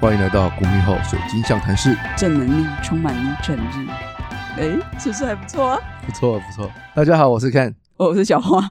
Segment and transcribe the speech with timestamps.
[0.00, 3.90] 欢迎来到古米后水晶象谈室，正能量充满你整日。
[4.56, 5.80] 哎，是不是还不错啊？
[6.06, 6.70] 不错不错。
[6.94, 8.64] 大家好，我是 Ken，我是小花。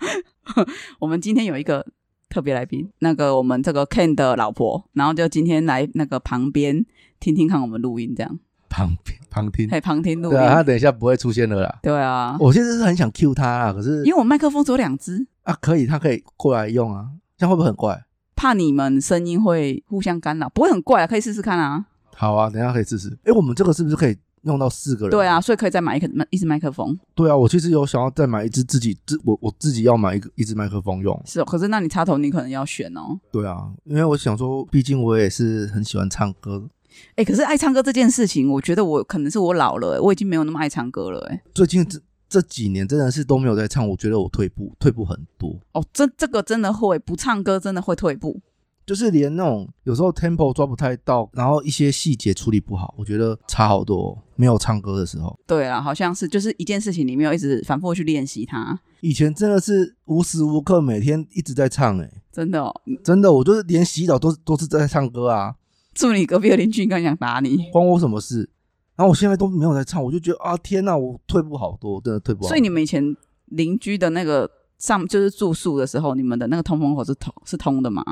[0.99, 1.85] 我们今天有一个
[2.29, 6.85] 特别来宾，那个我们这个 Ken 的老婆，然后就今天来那个旁边
[7.19, 8.39] 听听看我们录音，这样
[8.69, 9.67] 旁边旁听。
[9.69, 10.63] 嘿，旁听录音对啊，他。
[10.63, 11.79] 等一下不会出现了啦。
[11.83, 17.07] 对啊，我现在是很想 Q 他啊，可是因为我麦克风只有两只，啊可以，他可以过来用啊，
[17.37, 18.01] 这样会不会很怪？
[18.37, 21.83] 怕你们声音会互相干扰，不会很怪啊，可以试试看啊。
[22.15, 23.09] 好啊，等一下可以试试。
[23.23, 25.09] 哎，我们这个是不是可以用到四个人？
[25.09, 26.97] 对啊，所以可以再买一个一支麦克风。
[27.15, 31.19] 对啊，我其实有想要再买一支自己自我我自己要买一个一支麦克风用。
[31.25, 33.19] 是哦，可是那你插头你可能要选哦。
[33.31, 36.69] 对啊，因为我想说，毕竟我也是很喜欢唱歌。
[37.15, 41.27] 哎，可是爱唱歌这件事情，我觉得我可能是我老了，我已经没有那么爱唱歌了。
[41.29, 41.85] 哎，最近
[42.29, 45.59] 这这几年真的是都没有在唱，我觉得我退步退步很多。
[45.73, 48.41] 哦，这这个真的会不唱歌，真的会退步。
[48.85, 54.17] 就是连那种有时候 tempo 抓不太到，然后一些细节处理不好，我觉得差好多哦。
[54.35, 62.73] 没有唱歌的时候，对啊，好像是就是一件事情，你没有一直反复去练习它，以前真的是无时无刻每天一直在唱，诶，真的哦。
[63.03, 65.55] 真的，我就是连洗澡都都是在唱歌啊，
[65.93, 68.49] 祝你隔壁的邻居刚想打你，关我什么事？
[68.97, 72.49] 然后我现在都没有在唱，我就觉得啊，天呐，我退步好多，真的退步好多。
[72.49, 73.15] 所以你们以前
[73.45, 74.49] 邻居的那个
[74.79, 78.03] 上就是住宿的时候，你们的那个通风口是通是通的吗？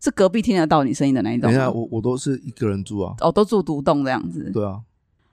[0.00, 1.42] 是隔壁听得到你声音的那一种？
[1.42, 4.50] 等一下，我我都是一个人住啊，哦，都住独栋这样子。
[4.50, 4.80] 对啊，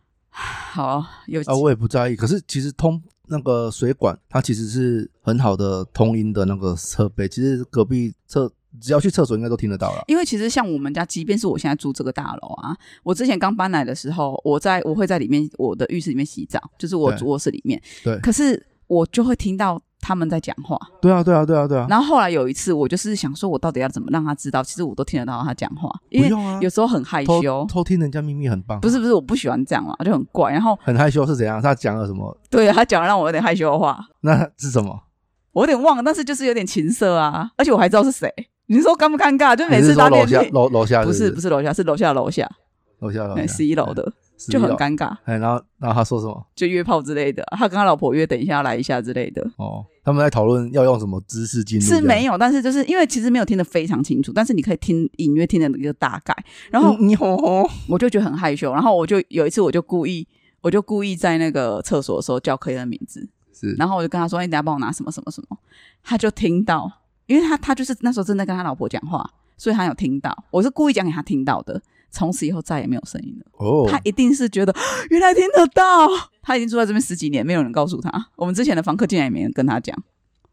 [0.30, 2.16] 好，有啊，我也不在意。
[2.18, 10.04] 可是其实通那个水管，它其实是很好的通音的那个设备，其实隔壁厕只要去厕所应该都听得到了。
[10.08, 20.80] 因为其实像我们家，即便是我现在住这个大楼啊，我之前刚搬来的时候，我在我会在里面我的浴室里面洗澡，就是我主卧室里面，对可是我就会听到他们在讲话。
[21.02, 21.88] 对啊，对啊，对啊，对啊。
[21.90, 26.30] 然后后来有一次，我就是想说，我到底要怎么让他知道，其实我都听得到他讲话，因为
[26.62, 27.66] 有时候很害偷羞。
[27.68, 28.80] 偷听人家秘密很棒。
[28.80, 30.52] 不是不是，我不喜欢这样嘛，就很怪。
[30.52, 31.62] 然后很害羞是怎样？
[31.62, 32.38] 他讲了什么？
[32.50, 35.04] 对他讲了让我有点害羞的话，那是什么？
[35.54, 38.32] 我有点忘了，但是就是有点情色啊，而且我还知道是谁。
[38.68, 39.56] 你说尴不尴尬？
[39.56, 42.50] 就每次搭电梯，下楼楼下不是是不是楼下，是楼下楼下，
[43.00, 46.46] 楼下楼十一楼的，11就很楼尴尬，哎，然后然后他说什么？
[46.56, 47.44] 就约炮之类的。
[47.52, 49.42] 他跟他老婆约，等一下要来一下之类的。
[49.58, 51.96] 哦，他们在讨论要用什么姿势进入，有。
[51.96, 56.36] 是没有，但是就是因为其实没有听得非常清楚，但是你可以听隐约听的一个大概。
[56.70, 60.28] 然后你吼，我就觉得很害羞，然后我就有一次我就故意，
[60.62, 65.58] 我就故意在那个厕所的时候叫客人的名字，是，然后我就跟他说：“哎、你等一下帮我拿什么什么什么。”
[66.04, 66.92] 他就听到，
[67.28, 70.36] 因为他他就是那时候正在跟他老婆讲话，所以他有听到。
[70.50, 71.82] 我是故意讲给他听到的。
[72.10, 73.46] 从此以后再也没有声音了。
[73.60, 74.74] 哦，他一定是觉得
[75.10, 76.08] 原来听得到，
[76.42, 78.10] 他已经住在这边十几年，没有人告诉他。
[78.38, 79.96] 我们之前的房客竟然也没人跟他讲，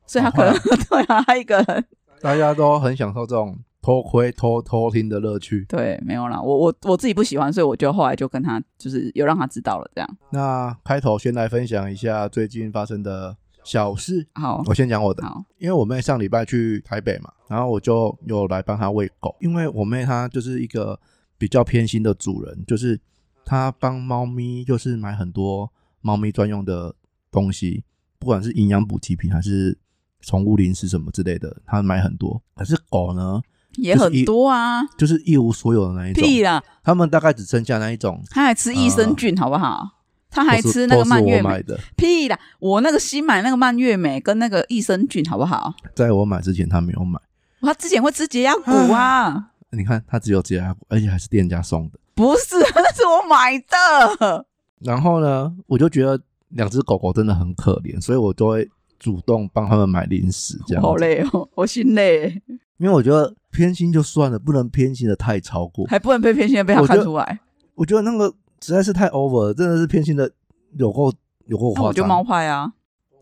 [0.05, 0.53] 所以他可能、
[0.91, 1.85] 对啊，他一个人
[2.21, 5.65] 大家都很享受这种偷窥、偷偷听的乐趣。
[5.69, 6.41] 对没有啦。
[6.43, 10.17] 我我我自己不喜欢，所以我就后来就跟他就是有让他知道了这样。
[10.31, 14.27] 那开头先来分享一下最近发生的小事。
[14.35, 20.99] 好我先讲我的，好，因为我妹上礼拜去台北嘛，然后我就有来帮她喂狗，因为我妹她就是一个
[21.37, 23.01] 比较偏心的主人，就是
[23.45, 26.95] 她帮猫咪就是买很多猫咪专用的
[27.31, 27.83] 东西，
[28.19, 29.77] 不管是营养补给品还是
[30.21, 32.41] 宠物零食什么之类的，她买很多。
[32.55, 33.41] 可是狗呢，
[33.77, 39.94] 也很多啊，就是一无所有的那一种，屁啦，他们大概只剩下那一种，他还吃益生菌，好不好？
[40.35, 42.39] 他还吃那个蔓越莓，的，屁啦！
[42.59, 45.73] 我那个新买那个蔓越莓跟那个益生菌，好不好？
[45.95, 47.21] 在我买之前他没有买。
[47.61, 51.99] 他之前会吃解压骨啊，你看，他只有解压骨，而且还是店家送的。
[52.15, 54.47] 不是， 那是我买的。
[54.81, 56.21] 然后呢，我就觉得
[56.51, 58.69] 两只狗狗真的很可怜，所以我都会
[58.99, 62.43] 主动帮他们买零食，这样好累哦，我心累，
[62.79, 65.87] 因为我觉得偏心就算了，不能偏心的太超过。
[65.87, 67.41] 还不能被偏心的被他看出来。
[67.77, 68.33] 我觉得那个
[68.67, 70.31] 实在是太 over，了真的是偏心的
[70.79, 71.13] 有够
[71.47, 72.73] 有够夸张，那我就猫派啊，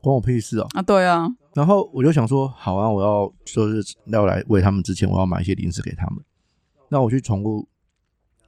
[0.01, 0.67] 关我屁事哦。
[0.75, 6.23] 啊，对啊，然后我就想说，好啊，我要就是要来喂他们之前，我要买一些零食给他们。
[6.89, 7.67] 那我去宠物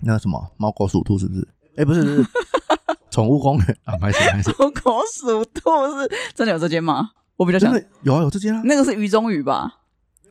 [0.02, 1.48] 那什么猫狗鼠兔是不是？
[1.76, 2.28] 哎，不是，不是
[3.10, 4.56] 宠物公园啊，买什么买什么？
[4.56, 7.10] 狗狗鼠兔是真的有这间吗？
[7.36, 8.62] 我比较想，有啊，有这间啊？
[8.64, 9.80] 那个是鱼中鱼吧？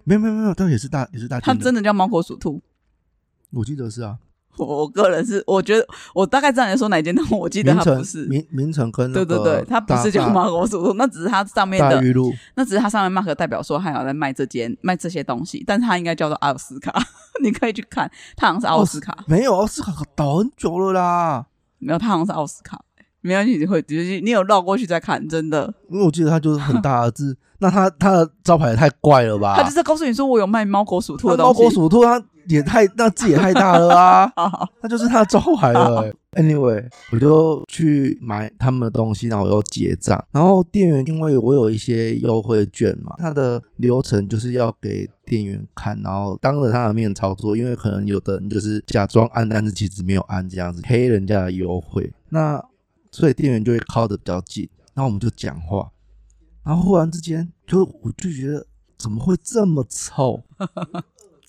[0.05, 2.61] 没有没有没有，但也是大也是大它间的，真的叫猫狗鼠兔。
[3.51, 4.19] 我记得是啊。
[4.57, 8.25] 我我个人是，我觉得我大概知道你说哪间，但我记得名城它不是。
[8.25, 12.01] 名名城跟那个对对对，它不是叫大猫狗鼠兔，那只是它上面的，
[12.55, 16.93] 那只是它上面 mark 代表说还有在卖这间卖这些东西，但是它应该叫做奥斯卡，
[17.43, 21.45] 你可以去看，它好像是奥斯卡，没有奥斯卡倒很久了啦。
[21.79, 22.79] 没有，它好像是奥斯卡，
[23.21, 29.55] 没关系，你会就是你有绕过去再看，真的，因为我记得它就是很大的字， 那它它的招牌也太怪了吧？
[29.57, 34.31] 他就是在告诉你说我有卖猫狗鼠兔的它猫东西，狗鼠兔，它也太那字也太大了啊！
[34.35, 36.13] 好好，那就是他的招牌了、欸。
[36.33, 40.23] Anyway，我就去买他们的东西，然后我又结账。
[40.31, 47.55] 然后店员因为我有一些优惠券嘛，他的流程就是要给店员看，然后当着他的面操作。
[47.55, 52.11] 因为可能有的人就是假装按，但是其实没有按这样子，黑人家的优惠。
[52.29, 52.59] 那
[53.11, 55.91] 所以店员就会靠的比较近，然后我们就讲话。
[56.63, 58.65] 然后忽然之间，就我就觉得
[58.97, 60.43] 怎么会这么臭？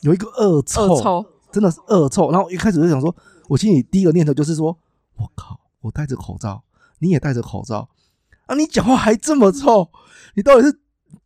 [0.04, 2.30] 有一个恶臭，恶臭，真的是恶臭。
[2.30, 3.14] 然后一开始就想说，
[3.48, 4.78] 我心里第一个念头就是说，
[5.16, 6.62] 我靠，我戴着口罩，
[6.98, 7.88] 你也戴着口罩
[8.46, 9.88] 啊，你讲话还这么臭，
[10.34, 10.78] 你到底是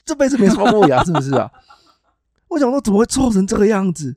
[0.04, 1.50] 这辈子没刷过牙是不是啊？
[2.46, 4.16] 我想说怎么会臭成这个样子？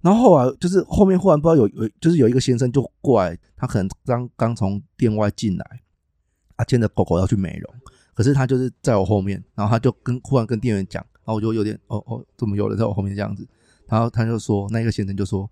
[0.00, 5.82] 然后后来就是后面忽然不知道有有就是有一个先生就过来，他可能刚刚从店外进来，
[6.56, 7.74] 啊，牵着狗狗要去美容，
[8.14, 13.46] 可是他就是在我后面，然后他就跟忽然跟店员讲，然后我就有点哦哦，怎么有人在我后面这样子？
[13.88, 15.50] 然后他就说，那个先生就说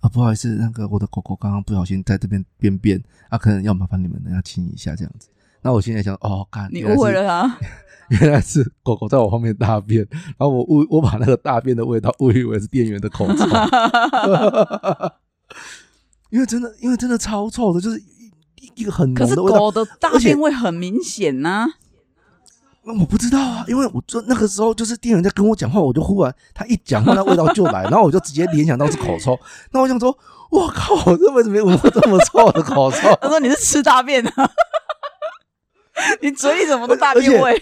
[0.00, 5.28] 啊，不好意思，那个我的狗狗刚刚不小心在这边便便，啊，可能要麻烦你们等下亲一下这样子。
[5.62, 7.58] 那我现在想，哦，干，你误会了他。
[8.08, 13.44] 原来是狗狗在我后面大便，然后我误我把那个大便的味道误以为是店员的口臭，
[16.30, 18.30] 因为真的，因为真的超臭的，就是一
[18.82, 19.34] 一个很可是。
[19.34, 21.66] 狗的大便味很明显呐、
[22.86, 29.36] 那我不知道啊，因为我就那个时候就是店员在跟我讲话，我就忽然他一讲话，那味道就来，然后我就直接联想到是口臭。
[29.72, 30.16] 那我想说，
[30.50, 33.12] 我靠，我这为什么闻过这么臭的口臭。
[33.20, 34.30] 他说你是吃大便的、
[36.22, 37.60] 你嘴里怎么都大便味？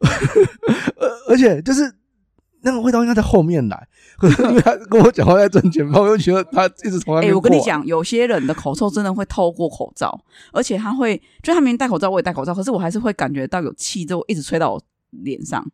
[0.96, 1.92] 呃，而且就是
[2.62, 3.88] 那个味道应该在后面来，
[4.18, 7.34] 可 是因为他跟我讲话在正前方，我就觉得他一直从那哎、边。
[7.34, 10.18] 我跟你，讲，有些人的口臭真的会透过口罩，
[10.52, 15.64] 而且他会，就他明明戴口罩，我也戴口罩，可是我还是会感觉到有气之后一直吹到我脸上，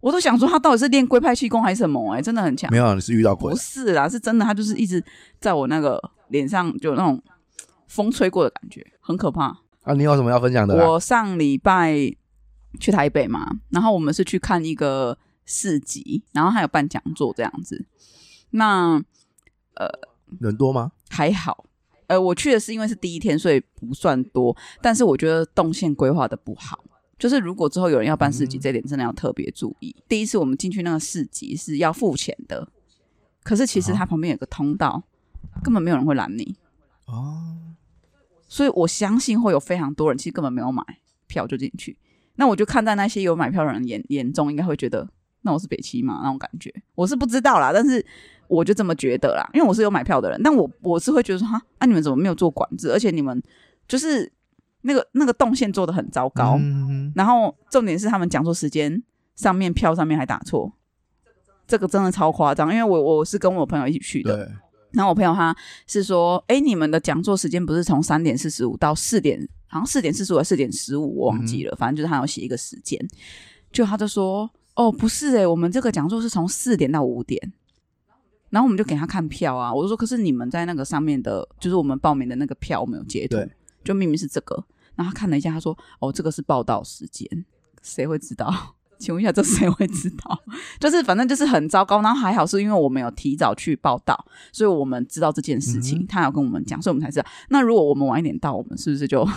[0.00, 2.78] 我都想说他到底是练龟派气功还是什么、哎，真的很强没。
[2.78, 3.58] 有啊，你是遇到鬼不？
[3.58, 5.02] 是啦，是真的，他就是一直
[5.40, 7.22] 在我那个脸上就有那种
[7.86, 9.56] 风吹过的感觉，很可怕。
[9.82, 10.90] 啊，你有什么要分享的啊？
[10.90, 11.94] 我上礼拜
[12.78, 15.16] 去台北嘛，然后我们是去看一个
[15.50, 17.84] 市集，然后还有办讲座这样子。
[18.50, 19.02] 那
[19.74, 19.88] 呃
[20.40, 20.92] 人多吗？
[21.08, 21.64] 还好，
[22.06, 26.78] 呃，我去的是因为是第一天，所以不算多，但是我觉得动线规划的不好。
[27.18, 29.94] 就是如果之后有人要办市集，嗯这点真的要特别注意。
[30.08, 32.66] 第一次我们进去那个市集是要付钱的，
[33.42, 35.02] 可是其实它旁边有个通道，
[35.62, 36.56] 根本没有人会拦你。
[37.06, 37.74] 哦，
[38.48, 40.82] 所以我相信会有非常多人其实根本没有买
[41.26, 41.98] 票就进去。
[42.36, 45.06] 那我就看在那些有买票的人眼眼中，应该会觉得
[45.42, 48.04] 那我是北七嘛那种感觉，我是不知道啦，但是
[48.48, 53.42] 我就这么觉得啦，因为我是有买票的人，但我我是会觉得说哈，啊你们怎么没有做管制，而且你们
[53.88, 54.30] 就是
[54.82, 59.02] 那个那个动线做的很糟糕，嗯然后重点是他们讲错时间，
[59.36, 60.72] 上面票上面还打错，
[61.66, 64.50] 这个真的超夸张，因为我我是跟我朋友一起去的，
[64.92, 65.56] 然后我朋友他
[65.86, 72.98] 是说，哎，你们的讲座时间不是从三点四十五到四点，好像四点四十五还是四点十五，我忘记了，反正就是他有写一个时间。
[73.72, 74.50] 就他就说，
[74.80, 77.52] 哦，不是诶，我们这个讲座是从四点到五点。
[78.48, 83.36] 然后我们就给他看票啊，我就说，可是你们在那个上面的，就是我们报名的那个票，我们有截图，
[83.84, 84.64] 就明明是这个。
[84.94, 87.28] 然后他看了一下，他说，哦，这个是报道时间，
[87.82, 88.50] 谁会知道？
[88.98, 90.42] 请问一下，这谁会知道？
[90.80, 92.00] 就是反正就是很糟糕。
[92.00, 97.26] 然后还好是因为我们有提早去报道，所以我们知道这件事情，嗯他要跟我们讲，所以我们才知道。
[97.50, 99.28] 那如果我们晚一点到，我们是不是就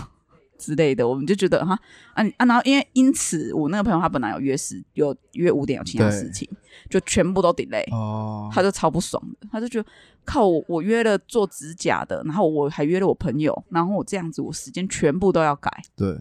[0.57, 1.07] 之类的？
[1.07, 1.77] 我们就觉得哈
[2.13, 6.49] 啊啊，然后因为因此，我那个朋友他本来有约时有约五点有其他事情，
[6.89, 9.89] 就全部都 delay，、哦，他就超不爽的，他就觉得
[10.23, 16.17] 靠我我约了做指甲的，然后我还约了我朋友，然后我这样子我时间全部都要改，对，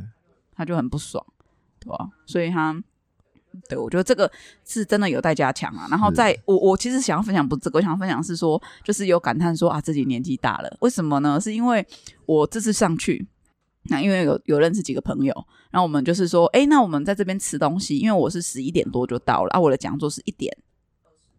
[0.55, 1.25] 他就很不爽，
[1.79, 2.75] 对吧、所以他
[3.69, 4.31] 对我觉得这个
[4.65, 5.87] 是真的有待加强啊。
[5.91, 11.39] 然后是在我我其实想要分享不是这个，我想分享是说，就是有感叹说啊自己年纪大了，为什么呢？
[11.41, 11.87] 是因为
[12.27, 13.29] 我这次上去。
[13.85, 15.35] 那因为有有认识几个朋友，
[15.71, 20.57] 然后我们就是说，哎，那我们在这边吃东西，因为我是十一点多就到了，啊，我的讲座是一点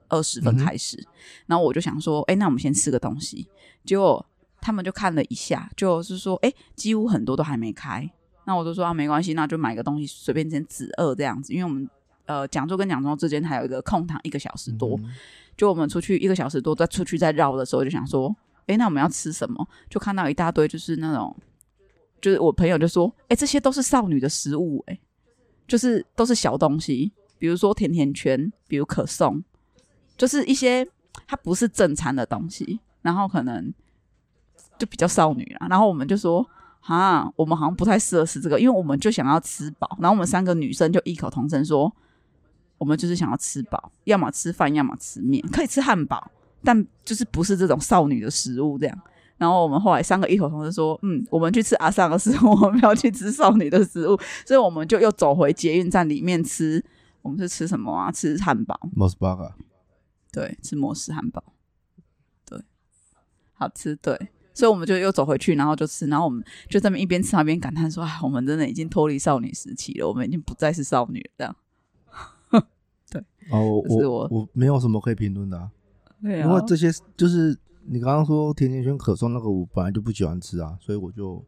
[0.09, 1.01] 二十分开始，
[1.45, 3.47] 然后我就想说，哎，那我们先吃个东西，
[3.85, 4.25] 结果
[4.59, 8.09] 他们就看了一下，就是说，哎，几乎很多都还没开，
[8.45, 11.89] 那我就说啊，没关系，那就买个东西随便先止饿这样子，因为我们
[12.25, 15.13] 呃讲座跟讲座之间还有一个空堂一个小时多，嗯
[15.55, 18.35] 就我们出去一个小时多，再出去再绕的时候，就想说，
[18.65, 19.67] 哎，那我们要吃什么？
[19.89, 21.35] 就看到一大堆就是那种，
[22.23, 24.97] 就是我朋友就说，诶，这些都是少女的食物、诶，
[25.67, 29.43] 就是都是小东西，比如说甜甜圈，比如可颂，
[30.15, 30.87] 就是一些
[31.27, 33.73] 它不是正餐的东西，然后可能
[34.79, 35.67] 就比较少女啦。
[35.69, 36.49] 然后我们就说，
[36.79, 39.97] 哈，我们好像不太适合吃这个，因为我们就想要吃饱。
[39.99, 41.93] 然后我们三个女生就异口同声说，
[42.77, 46.31] 我们就是想要吃饱，要么吃饭，要么吃面，可以吃汉堡，
[46.63, 48.97] 但就是不是这种少女的食物这样。
[49.37, 56.83] 然后我们后来三个异口同声说，嗯，我们去吃阿尚的食物， 我们要去吃少女的食物，所以我们就又走回捷运站里面吃。
[57.21, 58.11] 我们是吃什么啊？
[58.11, 59.53] 吃汉堡，Mos Burger，
[60.29, 61.41] 对，吃摩斯汉堡，
[62.45, 62.61] 对，
[63.53, 64.13] 好吃，对，
[64.53, 71.55] 所以我们就又走回去，然后就吃，然后我们就这么一边吃一边感叹说：“哎，我们真的已经脱离少女时期了，我们已经不再是少女了。”这样，
[73.51, 75.71] 哦，我这是我我我没有什么可以评论的、啊，
[76.21, 81.43] 对啊因为这些就是你刚刚说甜甜圈可颂那个，我本来就不喜欢吃啊，所以我就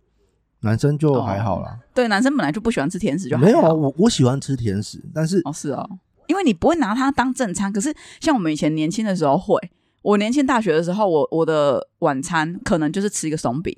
[0.62, 1.80] 男生就还好啦。
[1.94, 5.88] 对男生本来就不喜欢吃甜食，就还没有啊，我我喜欢吃甜食，但是哦，是哦，
[6.28, 7.72] 因为你不会拿它当正餐。
[7.72, 9.60] 可是像我们以前年轻的时候会，
[10.02, 13.76] 我年轻大学的时候，我我的晚餐可能就是吃一个松饼，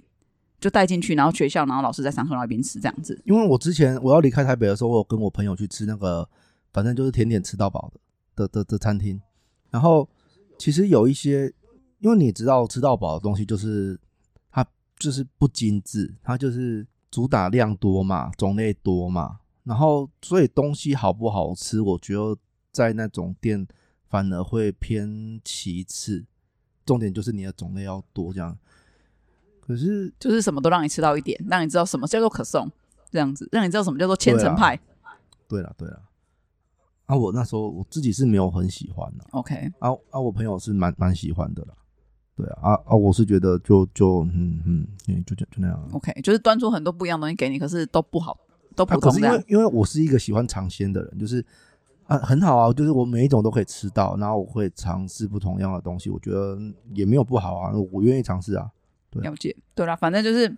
[0.59, 3.21] 就带进去，然后学校，然后老师在上课那边吃这样子。
[3.25, 6.27] 因为我之前我要离开台北的时候，我有跟我朋友去吃那个，
[6.73, 7.91] 反正就是甜点吃到饱
[8.35, 9.21] 的的的的餐厅。
[9.69, 10.07] 然后
[10.57, 11.53] 其实有一些，
[11.99, 13.99] 因为你知道吃到饱的东西就是
[14.51, 14.65] 它
[14.97, 19.39] 就是不精致，它就是主打量多嘛，种类多嘛。
[19.63, 22.37] 然后所以东西好不好吃，我觉得
[22.71, 23.67] 在那种店
[24.07, 26.25] 反而会偏其次，
[26.85, 28.57] 重点就是你的种类要多这样。
[29.59, 32.71] 可是就是什么都让你吃到一点，让你知道什么叫做可颂，
[33.11, 34.79] 这样子，让你知道什么叫做千层派。
[35.47, 36.01] 对了对了，
[37.07, 41.73] 啊，我那时候我自己是没有很喜欢的、OK，啊啊，我朋友是蛮蛮喜欢的啦。
[42.37, 45.89] 对啊啊啊，我是觉得就就嗯嗯嗯，就就就那样啊。
[45.93, 48.37] OK，就是端出很多不一样的东西给你，可是都不好，
[48.75, 49.43] 都啊可是因为。
[49.47, 51.43] 因为我是一个喜欢尝鲜的人，就是
[52.05, 56.55] 啊很好啊，就是我每一种都可以吃到，然后我会尝试不同样的东西，我觉得
[56.93, 58.69] 也没有不好啊，我愿意尝试啊。
[59.09, 60.55] 对了解，对啦，反正就是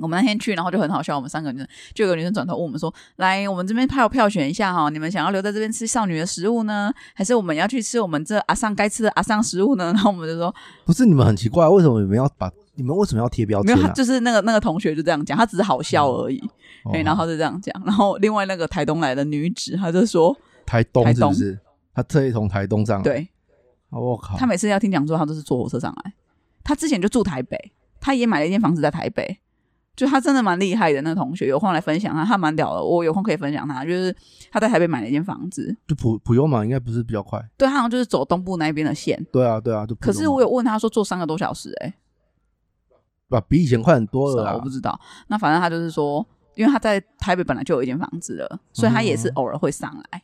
[0.00, 1.16] 我们那天去，然后就很好笑。
[1.16, 10.54] 我们三个女生，就有个女生转头问我们说：“来，我们这边票票选一下哈，你们想要留在这边吃少女的食物呢，还是我们要去吃我们这阿尚该吃的阿尚食物呢？” 然后我们就说
[10.84, 13.92] 不是你们很奇怪，为什么你们要把你们为什么要贴：“标签没有？
[13.92, 16.38] 就是那个那个同学就这样讲，他只是好笑而已。
[16.84, 17.82] 哦对，然后就这样讲。
[17.84, 21.58] 然后另外那个台东来的女子，她就说台东是不是？
[21.94, 23.28] 他特意从台东上：“来，对
[23.90, 26.12] 哦我靠，她每次要听讲座，她都是坐火车上来。
[26.64, 29.38] 她之前就住台北，她也买了一间房子在台北。”
[30.00, 32.82] 就他真的蛮厉害的，那个同学有空来分享他，他蛮屌的。
[32.82, 34.16] 我有空可以分享他，就是
[34.50, 37.38] 他在台北买了一间房子，就普普悠嘛应该不是比较快？
[37.58, 39.22] 对，他好像就是走东部那边的线。
[39.30, 41.92] 对啊对啊，就可是我有问他说坐三个多小时、欸，
[43.28, 44.54] 啊比以前快很多了。
[44.54, 44.98] 我不知道。
[45.26, 50.22] 那反正他就是说，因为他在台北本来就有一间房子了，所以他也是偶尔会上来。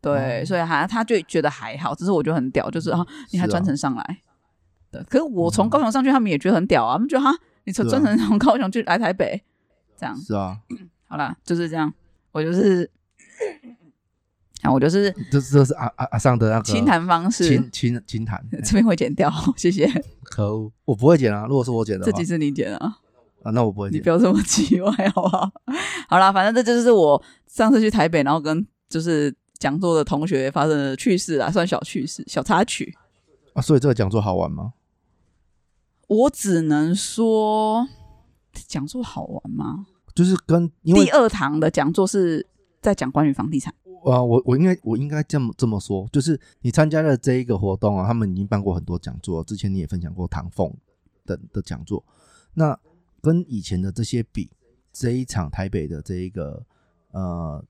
[0.00, 4.18] 对，哦所以还他就觉得还好，只是我觉得很屌，就是啊，你还专程上来。
[4.92, 9.42] 对，可是我从高雄上去，他们也觉得很屌啊，他们觉得哈，你从专程从高雄去来台北，
[9.98, 10.56] 这样是啊，
[11.06, 11.92] 好啦，就是这样。
[12.32, 12.88] 我就是，
[14.62, 19.90] 啊，我就是这这是阿阿阿上的那个清谈方式清，清清谈，这边会剪掉，谢谢。
[20.22, 21.46] 可恶，我不会剪啊。
[21.48, 22.98] 如果是我剪的这集是你剪的啊，
[23.42, 24.08] 啊，那我不会剪你不。
[24.10, 25.50] 要这么奇怪好不好？
[26.08, 32.94] 好啦，反正这就是我上次去台北，然后跟就是讲座的同学发生的趣事啊，算小趣事、小插曲。
[33.54, 34.74] 啊，所以这个讲座好玩吗？
[36.06, 37.88] 我只能说，
[38.52, 39.86] 讲座好玩吗？
[40.14, 42.46] 就是跟因为第二堂的讲座是
[42.80, 50.72] 在讲关于房地产，啊，我我应该我应该这么这么说，就是你参加了这一个活动啊，他们已经办过很多讲座，之前你也分享过唐凤
[51.24, 52.02] 等的讲座，
[52.54, 52.78] 那
[53.20, 54.48] 跟以前的这些比，
[54.92, 56.64] 这一场台北的这一个
[57.10, 57.62] 呃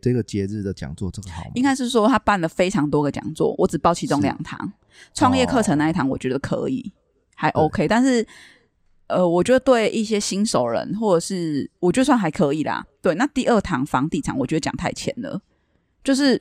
[0.00, 1.50] 这个节日的讲座，这个好吗？
[1.54, 4.72] 应该是说他办了非常多个讲座，我只报其中两堂。
[5.14, 6.92] 创业课程那一堂我觉得可以，
[7.36, 8.26] 还 OK，但是
[9.06, 12.84] 呃，我觉得对一些新手人或者是我觉得算还可以啦。
[13.00, 15.40] 对，那第二堂房地产我觉得讲太浅了，
[16.02, 16.40] 就是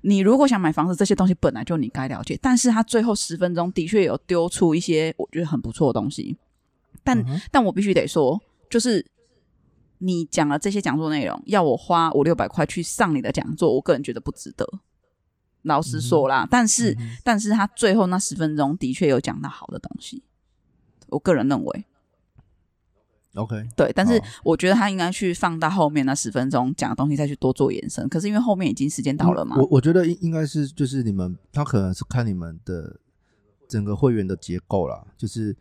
[0.00, 6.38] 你如果想买房子，这些东西本来就你该了解，但是他最后十分钟的确有丢出一些我觉得很不错的东西，
[7.04, 8.40] 但、嗯但我必须得说，
[8.70, 9.04] 就是
[9.98, 14.66] 你讲了这些讲座内容，要我花五六百块去上你的讲座，我个人觉得不值得。
[15.62, 20.22] 老实说啦，但是、嗯但是他最后那十分钟的确有讲到好的东西，
[21.08, 21.84] 我个人认为
[23.34, 28.08] OK，对，但是我觉得他应该去放到后面那十分钟讲的东西再去多做延伸。
[28.08, 32.98] 可是因为后面已经时间到了嘛，我我觉得应应该是就是你们，他可能是看你们的
[33.68, 35.56] 整个会员的结构啦，就是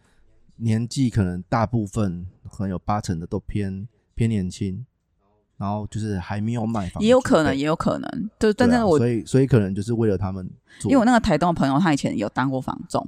[0.56, 4.84] 年纪可能大部分可能有八成的都偏偏年轻，
[5.58, 10.50] 然后就是还没有买房，也有可能，也有可能，就，但是我所以所以可能就是为了他们
[10.80, 13.08] 做，因为我那个台东的朋友，他以前有当过房仲，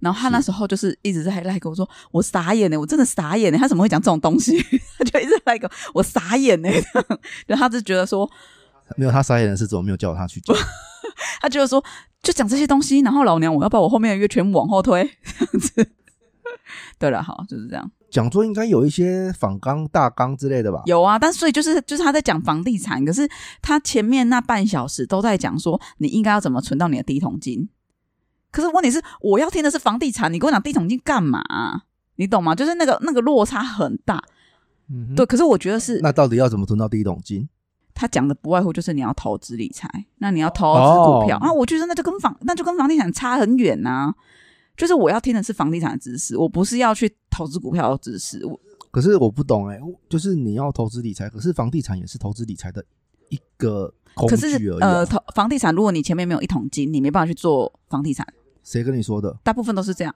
[0.00, 4.56] 然后他那时候就是一直在赖跟我说，我傻眼呢，我真的傻眼呢，他怎么会讲这种东西？
[4.98, 6.68] 他就一直在跟我傻眼呢，
[7.46, 8.28] 然后他就觉得说，
[8.96, 10.56] 没有他傻眼的是怎么没有叫他去讲，
[11.42, 11.82] 他觉得说
[12.22, 15.90] 就讲这些东西，然后老娘我要把我后面的约全部往后推，这样子。
[16.98, 17.90] 对了，好，就是这样。
[18.10, 20.82] 讲座应该有一些仿纲、大纲之类的吧？
[20.86, 23.28] 有啊，但所以就是就是他在讲房地产，可是
[23.60, 27.68] 他前面那半小时都在讲说你应该要怎么存到你的第一桶金。
[28.50, 31.42] 可是问题是，我要听的是房地产，你跟我讲第一桶金干嘛？
[32.16, 32.54] 你懂吗？
[32.54, 34.22] 就是那个那个落差很大。
[34.90, 37.48] 嗯，对，可是我觉得是那到底要怎么存到第一桶金？
[37.94, 39.88] 他讲的不外乎就是你要投资理财，
[40.18, 44.14] 那你要投资股票，哦那我觉得那就跟房那就跟房地产差很远呐、
[44.76, 48.46] 就是我要听的是房地产的知识，我不是要去投资股票的知识。
[48.46, 48.58] 我
[48.92, 49.78] 可是我不懂哎、
[50.08, 52.84] 就是你要投资理财，可是房地产也是投资理财的
[53.30, 54.80] 一个工可具而已。
[54.80, 58.24] 呃，投房地产，如果你前面没有一桶金，你没办法去做房地产，
[58.68, 59.34] 谁跟你说的？
[59.42, 60.14] 大部分都是这样。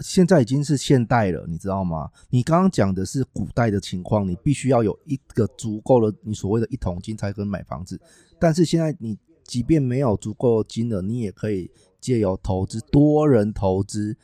[0.00, 2.08] 现在已经是现代了，你知道吗？
[2.30, 8.00] 你刚刚讲的是古代的情况，你必须要有一个足够的你所谓的一桶金才可以买房子。
[8.38, 11.68] 但是现在你即便没有足够的金额，你也可以
[12.00, 14.16] 借由投资多人投资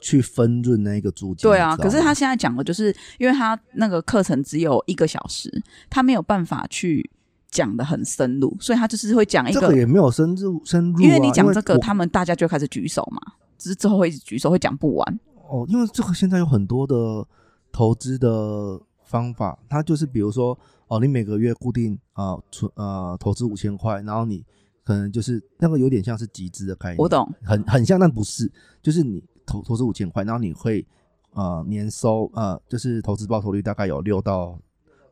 [0.00, 1.48] 去分润那个租金。
[1.48, 7.08] 对啊，可是他现在讲的就是，因为他那个课程只有一个小时，他没有办法去
[7.50, 13.20] 讲的很深入，所以他就是会讲一这个，个也没有深入深入、啊，因为你讲这个，他们大家就开始举手嘛，
[13.56, 15.20] 只是之后会一直举手，会讲不完。
[15.48, 17.26] 哦，因为这个现在有很多的
[17.72, 24.44] 投资的方法，它就是比如说哦，你每个月固定啊存呃投资五千块，然后你
[24.84, 28.50] 可能就是那个有点像是集资的概念，我懂，很很像，但不是，
[28.82, 30.86] 就是你投投资五千块，然后你会
[31.32, 34.58] 呃年收呃就是投资报酬率大概有六到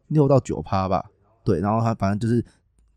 [0.08, 1.04] 六到九趴吧，
[1.46, 2.44] 对，然后他反正就是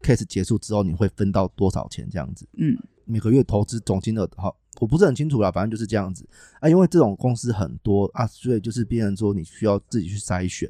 [0.01, 2.75] case 结束之后你会分到多少钱这样子，嗯，
[3.05, 6.27] 每个月投资总金额好，我不是很清楚啦，反正就是这样子
[6.59, 6.67] 啊。
[6.67, 10.67] 因为这种公司很多啊，所以就是变成说你需要自己去筛选。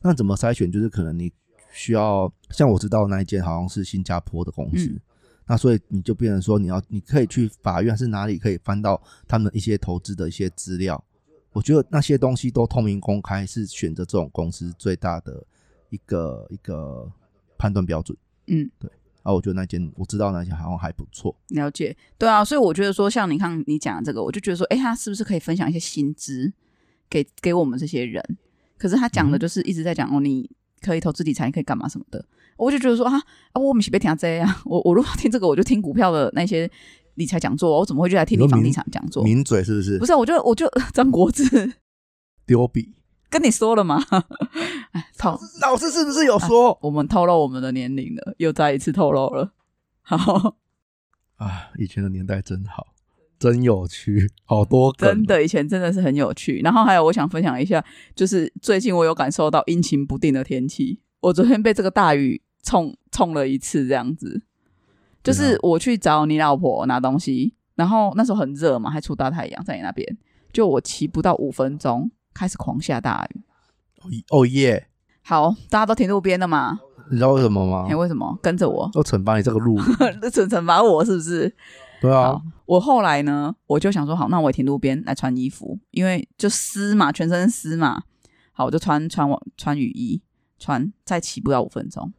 [0.00, 0.72] 那怎么筛选？
[0.72, 1.30] 就是可能你
[1.70, 5.00] 需要像我知道那一间好像是新加坡的公司，嗯
[5.50, 11.02] 那所以你就变成说你要你可以去法院还是哪里可以翻到他们一些投资的一些资料。
[11.52, 15.42] 我觉得那些东西都透明公开，是选择这种公司最大的
[15.88, 17.10] 一个一个
[17.58, 18.16] 判断标准。
[18.46, 18.90] 嗯，对
[19.22, 21.36] 啊，我觉得那间我知道那间好像还不错。
[21.48, 26.50] 了解，对啊，所以我觉得说，像你看你讲的这个，我就觉得说，哎，他是不是可以分享一些薪资
[27.10, 28.24] 给给我们这些人？
[28.78, 30.48] 可是他讲的嗯就是一直在讲哦，你
[30.80, 32.24] 可以投资理财，你可以干嘛什么的，
[32.56, 33.20] 我就觉得说啊
[33.52, 36.70] 啊，我们是被听这样，我我如果听这个，我就听股票的那些
[37.16, 39.24] 理财讲座，我怎么会就来听你房地产讲座？
[39.24, 40.06] 抿嘴是不是不？
[40.06, 41.74] 是，我就我就 张国志
[42.46, 42.94] 丢笔。
[43.30, 44.02] 跟你说了吗，
[44.92, 46.78] 哎，透老师是不是有说？
[46.82, 49.52] 我们透露我们的年龄了，又再一次透露了。
[50.00, 50.56] 好，
[51.36, 52.88] 啊，以前的年代真好，
[53.38, 55.08] 真有趣，好多梗。
[55.08, 56.60] 真的，以前真的是很有趣。
[56.64, 61.00] 然后还有，我想分享一下，就是最近我有感受到阴晴不定的天气。
[61.20, 64.42] 我昨天被这个大雨冲冲了一次，这样子。
[65.22, 70.16] 就是我去找你老婆拿东西，然后那时候很热嘛，还出大太阳在你那边。
[70.50, 73.42] 就我骑不到五分钟，开始狂下大雨。
[74.30, 74.88] 哦耶！
[75.22, 76.78] 好，大家都停路边了嘛？
[77.10, 77.96] 你知道为什么吗哎、？
[77.96, 78.88] 为什么跟着我？
[78.94, 79.78] 要惩罚你这个路。
[79.80, 81.52] 惩 惩罚我是不是？
[82.00, 88.02] 对啊好，，我后来呢，我就想说，好，那我也停路边来穿衣服，因为就湿嘛，全身湿嘛。
[88.52, 90.22] 好，我就穿穿我穿雨衣，
[90.58, 92.12] 穿再骑不到五分钟，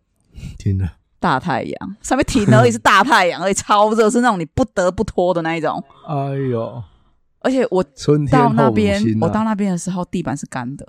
[0.58, 0.93] 天哪！
[1.19, 5.84] 大太阳，上面停而已是大太阳，而且超热，是那种你不得不脱的那一种。
[6.08, 6.84] 哎呦，
[7.41, 7.84] 而且我
[8.32, 10.86] 到那边，啊我到那边的时候，地板是干的。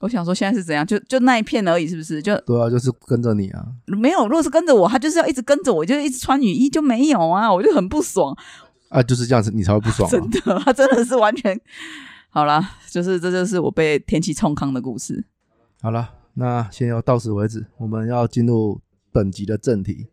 [0.00, 0.86] 我想说现在是怎样？
[0.86, 2.20] 就就那一片而已，是不是？
[2.20, 3.66] 就对啊，就是跟着你啊。
[3.86, 4.26] 没有。
[4.26, 8.36] 如果是跟着我，他就是要一直跟着我，就一直穿雨衣，就没有啊， 我就很不爽。
[8.88, 10.12] 啊，就是这样子，你才会不爽、啊。
[10.12, 11.58] 真的，他真的是完全
[12.28, 15.24] 好了，就是这就是我被天气冲康的故事。
[15.80, 20.08] 好了，那先要到此为止，我们要进入本集的正题。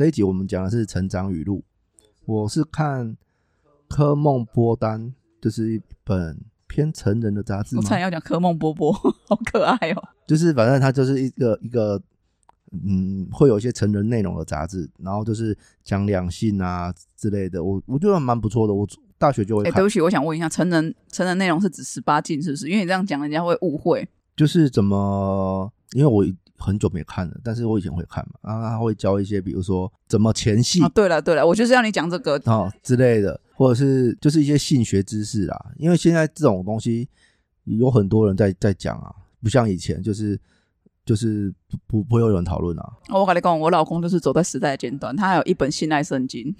[0.00, 1.62] 这一集我们讲的是成长语录，
[2.24, 3.18] 我是看
[3.86, 8.90] 科梦波丹，就是一本偏成人的杂志我差，点要讲科梦波波，
[9.28, 10.02] 好可爱哦。
[10.26, 12.00] 就是反正它就是一个一个，
[12.72, 18.72] 嗯，会有一些成人内容的杂志，然后就是讲两性啊之类的，我我觉得蛮不错的。
[18.72, 22.70] 我大学就会对不起，我想问一下，成人成人内容是指十八禁是不是？
[22.70, 24.08] 因为你这样讲，人家会误会。
[24.34, 26.24] 就是怎么，因为我
[26.60, 32.40] 很久没看了，但是我以前会看嘛，然后他会教一些，比如说怎么前戏啊，对了对了，我就是要你讲这个。
[32.44, 35.72] 哦之类的，或者是就是一些性学知识啦。
[35.76, 37.08] 因为现在这种东西
[37.64, 40.38] 有很多人在在讲啊，不像以前就是
[41.04, 42.92] 就是不不不会有人讨论啊。
[43.08, 46.54] 我跟你讲，我老公就是走在时代的尖端，他还有一本信赖圣经，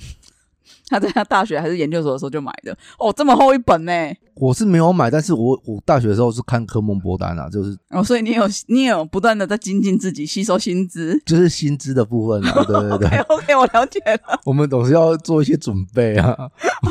[0.88, 2.76] 他在他大学还是研究所的时候就买的。
[2.98, 3.92] 哦，这么厚一本呢？
[4.36, 11.20] 我是没有买，但是我我大学的时候是看科梦波丹啊，就是哦，所以你有你有不断的在精进自己，吸收薪资。
[11.26, 14.40] 就是薪资的部分啊，对对对，OK，我了解了。
[14.46, 16.50] 我们总是要做一些准备啊。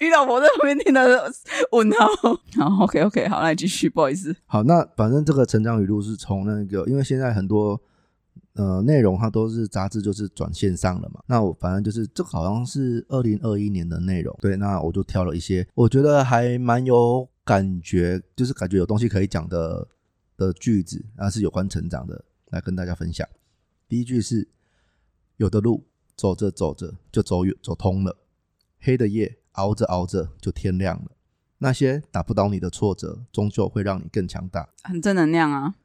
[0.00, 1.32] 你老婆在旁边听的
[1.70, 2.08] 问号。
[2.58, 4.34] 好，OK OK，好，那你继续，不好意思。
[4.46, 7.80] 好，那反正这个成长语录是从那个，因为现在很多
[8.54, 11.22] 呃内容它都是杂志，就是转线上了嘛。
[11.26, 19.88] 那我反正就是这好像是二零二一年的内容，对，那我就挑了一些我觉得还蛮有感觉，就是感觉有东西可以讲的
[20.36, 23.26] 的句子，那是有关成长的，来跟大家分享。
[23.88, 24.48] 第一句是：
[25.36, 25.84] 有的路
[26.16, 28.16] 走着走着就走远走通了，
[28.80, 31.10] 黑的夜熬着熬着就天亮了。
[31.58, 34.68] 那些打不倒你的挫折，终究会让你更强大。
[34.82, 35.76] 很正能量啊。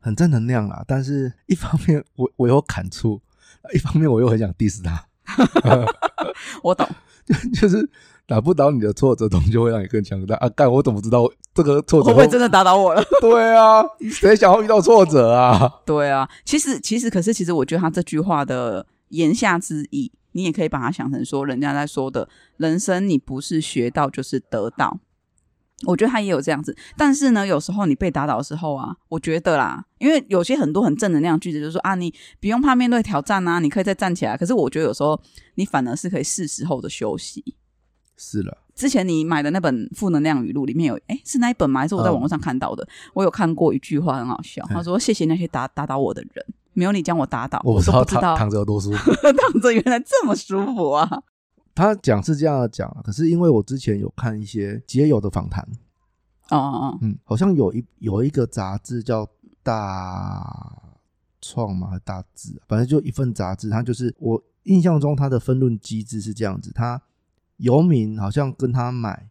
[0.00, 3.20] 很正能量啦，但是一方面我我有感触，
[3.74, 5.06] 一方面我又很想 diss 他，
[6.62, 6.88] 我懂，
[7.60, 7.88] 就是
[8.26, 10.48] 打不倒你的挫折，终究会让你更强大啊！
[10.48, 13.02] 干，我怎么知道这个挫折会不会真的打倒我了？
[13.20, 15.80] 对啊，谁想要遇到挫折啊？
[15.84, 24.98] 对啊，其实其实可是其实我觉得他这句话的言下之意，你也可以把它想成说，人家在说的人生，你不是学到就是得到。
[25.86, 34.36] 我觉得他也有这样子，但是呢，有时候你被打倒的时候啊，我觉得啦，因为有些很多很正能量的句子，就是说啊，你不用怕面对挑战啊，你可以再站起来。
[34.36, 35.20] 可是我觉得有时候
[35.56, 37.56] 你反而是可以是时候的休息。
[38.16, 41.80] 是了，之前你买的那本负能量语录里面有，哎，是那一本吗？
[41.80, 42.88] 还是我在网络上看到的？
[43.12, 49.12] 我有看过一句话很好笑，他说：“谢谢那些打打倒我的人，没有你将我打倒，我不知道都不知道躺躺着有多舒服。
[49.36, 51.06] 躺着原来这么舒服啊！
[51.76, 55.62] 他讲是这样讲，可是因为我之前有看一些街友的访谈，
[56.48, 59.28] 哦哦哦，嗯，好像有一有一个杂志叫
[59.62, 60.82] 大
[61.42, 67.00] 创嘛，大志啊，反正就一份杂志，它就是我印象中它的分论机制是这样子，他
[67.58, 69.28] 游民好像跟他买，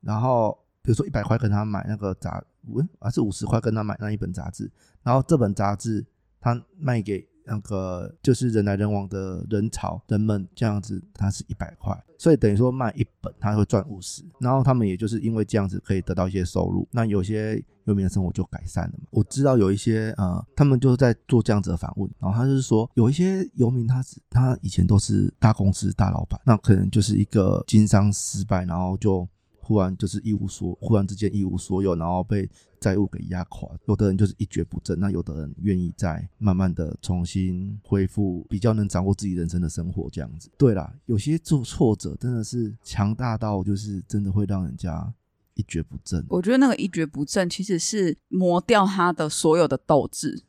[0.00, 4.68] 然后比如说一百块跟他买那个杂，嗯，还是五十块跟他买那一本杂志，
[5.04, 6.04] 然后这本杂志
[6.40, 19.08] 他卖给那个就是人来人往的人潮人们这样子，它是一百块，所以等于说卖一本他会赚五十，然后他们也就是因为这样子可以得到一些收入，那有些游民的生活就改善了嘛。
[19.10, 29.28] 我知道有一些呃，他们就是在做这样子的访问，然后他就是说有一些游民他是他以前都是大公司大老板，那可能就是一个经商失败，然后就。
[29.70, 33.68] 忽然就是一无所，忽然之间一无所有，然后被债务给压垮。
[33.86, 40.50] 有的人就是一蹶不振，那有的人愿意再慢慢的重新恢复，比较能掌握自己人生的生活这样子。
[40.58, 45.14] 对啦，有些做挫折真的是强大到就是真的会让人家
[45.54, 46.26] 一蹶不振。
[46.28, 50.42] 我觉得那个一蹶不振其实是磨掉他的所有的斗志，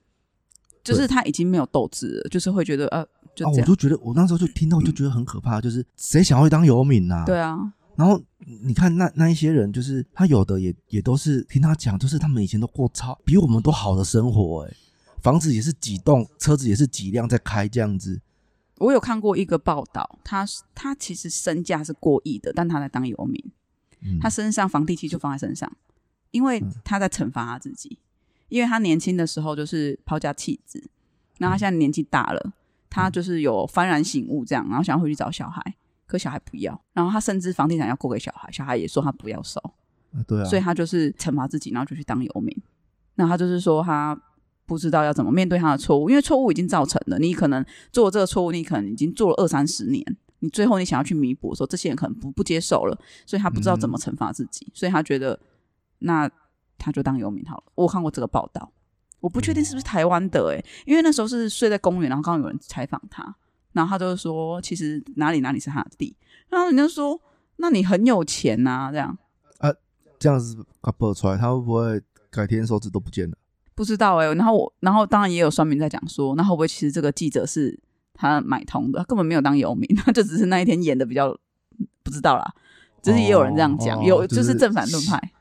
[0.84, 3.06] 就是他已经没有斗志了，就是会觉得呃，
[3.36, 7.72] 就啊，我就觉得我那时候就听到就觉得很可怕，就是谁想要当游民呐、对啊，
[8.02, 8.20] 然后
[8.64, 14.76] 你看那那一些人，就是他有的也也都是听他讲，就是他们以前都过超比我们都好的生活、欸，
[15.22, 18.20] 房子也是几栋，车子也是几辆在开这样子。
[18.80, 23.40] 我有看过一个报道，他他其实身价是过亿的，但他在当游民。
[24.02, 24.18] 嗯。
[24.20, 25.72] 他身上房地契就放在身上，
[26.32, 28.00] 因为他在惩罚他自己，
[28.50, 30.90] 因为他年轻的时候就是抛家弃子，
[31.38, 32.54] 然后他现在年纪大了，
[32.90, 35.76] 他就是有幡然醒悟这样，然后想要回去找小孩，
[36.12, 39.60] 可小孩不要，然后他甚至房地产要过给小孩，小孩也说他不要收，
[40.14, 42.56] 啊对啊，所以他就是惩罚自己，然后就去当游民。
[43.16, 44.20] 那他就是说他
[44.66, 50.04] 不知道要怎么面对他的错误，因为错误已经造成了，你可能做了这个错误，你可能已经做了二三十年，
[50.40, 55.40] 你最后你想要去弥补的时候，这些人可能不不接受了，所以他不知道怎么惩罚自己，所以他觉得
[56.00, 56.30] 那
[56.78, 57.64] 他就当游民好了。
[57.76, 58.72] 我有看过这个报道，
[59.20, 63.36] 我不确定是不是台湾的诶、因为那时候是睡在公园，然后刚刚有人采访他，
[63.74, 66.16] 然后他就说其实哪里哪里是他的地，
[66.50, 67.20] 然后人家说
[67.58, 69.18] 那你很有钱呐、这样。
[70.20, 73.36] 这样子他播出来，他会不会改天手指都不见了？
[73.74, 77.80] 不知道哎、然后我，然后当然也有酸民在讲说，那会不会其实这个记者是
[78.14, 81.36] 他买通的，他根本没有当游民，他就只是那一天演的比较
[82.04, 82.54] 不知道啦，
[83.02, 85.32] 只是也有人这样讲，哦有就就是是正反论派，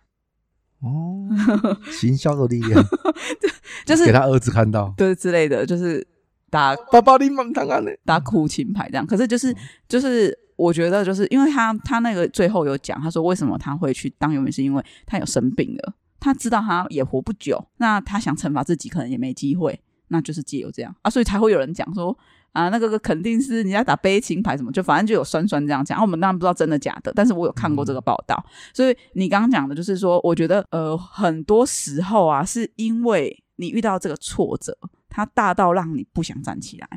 [0.80, 1.28] 哦，
[1.92, 2.82] 行销的力量，
[3.84, 6.06] 就是给他儿子看到，对之类的，就是
[6.50, 9.06] 打爸爸你蛮当然的，打苦情牌这样。
[9.06, 9.54] 可是就是
[9.88, 22.16] 就是，我觉得就是因为他他那个最后有讲，他说为什么他会去当游民，是因为他有生病了，他知道他也活不久，那他想惩罚自己，可能也没机会，那就是借由这样啊，所以才会有人讲说。
[22.52, 25.96] 啊，那个肯定是你要打悲情牌什么，就反正就有酸酸这样讲。
[25.96, 28.44] 啊、我们当然不知道真的假的，但是我有看过这个报道。
[28.74, 34.76] 所以你刚刚讲的就是说，我觉得呃，很多时候啊，是因为你遇到这个挫折，
[35.11, 36.88] 它大到让你不想站起来。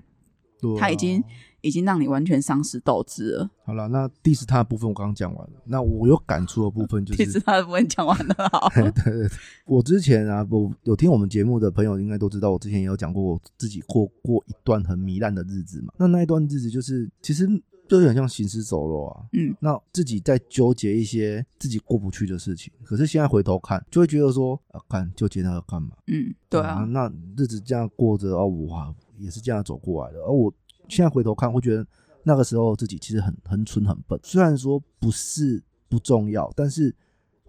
[0.62, 1.22] 对啊他已经
[1.60, 3.50] 已经让你完全丧失斗志了。
[3.66, 9.30] 好了，那第十它的部分我刚刚讲完了，那我有感触的部分就是第十，他的部分讲完了，好，对对对，
[9.66, 15.94] 我之前啊，我有听我们节目的朋友应该都知道，我之前也有讲过我自己过过一段很糜烂的日子嘛。
[15.98, 17.46] 那那一段日子就是，其实
[17.94, 19.26] 就有点像行尸走肉啊。
[19.34, 25.92] 嗯，那自己在纠结一些自己过不去的事情，可是现在回头看，就会觉得说，啊，看纠结那个干嘛？
[26.08, 30.20] 嗯，对啊，那日子这样过着哦，我也是这样走过来的。
[30.22, 30.52] 而我
[30.90, 31.86] 现在回头看，会觉得
[32.24, 34.20] 那个时候自己其实很很蠢很笨。
[34.24, 36.96] 虽然说不是不重要，但是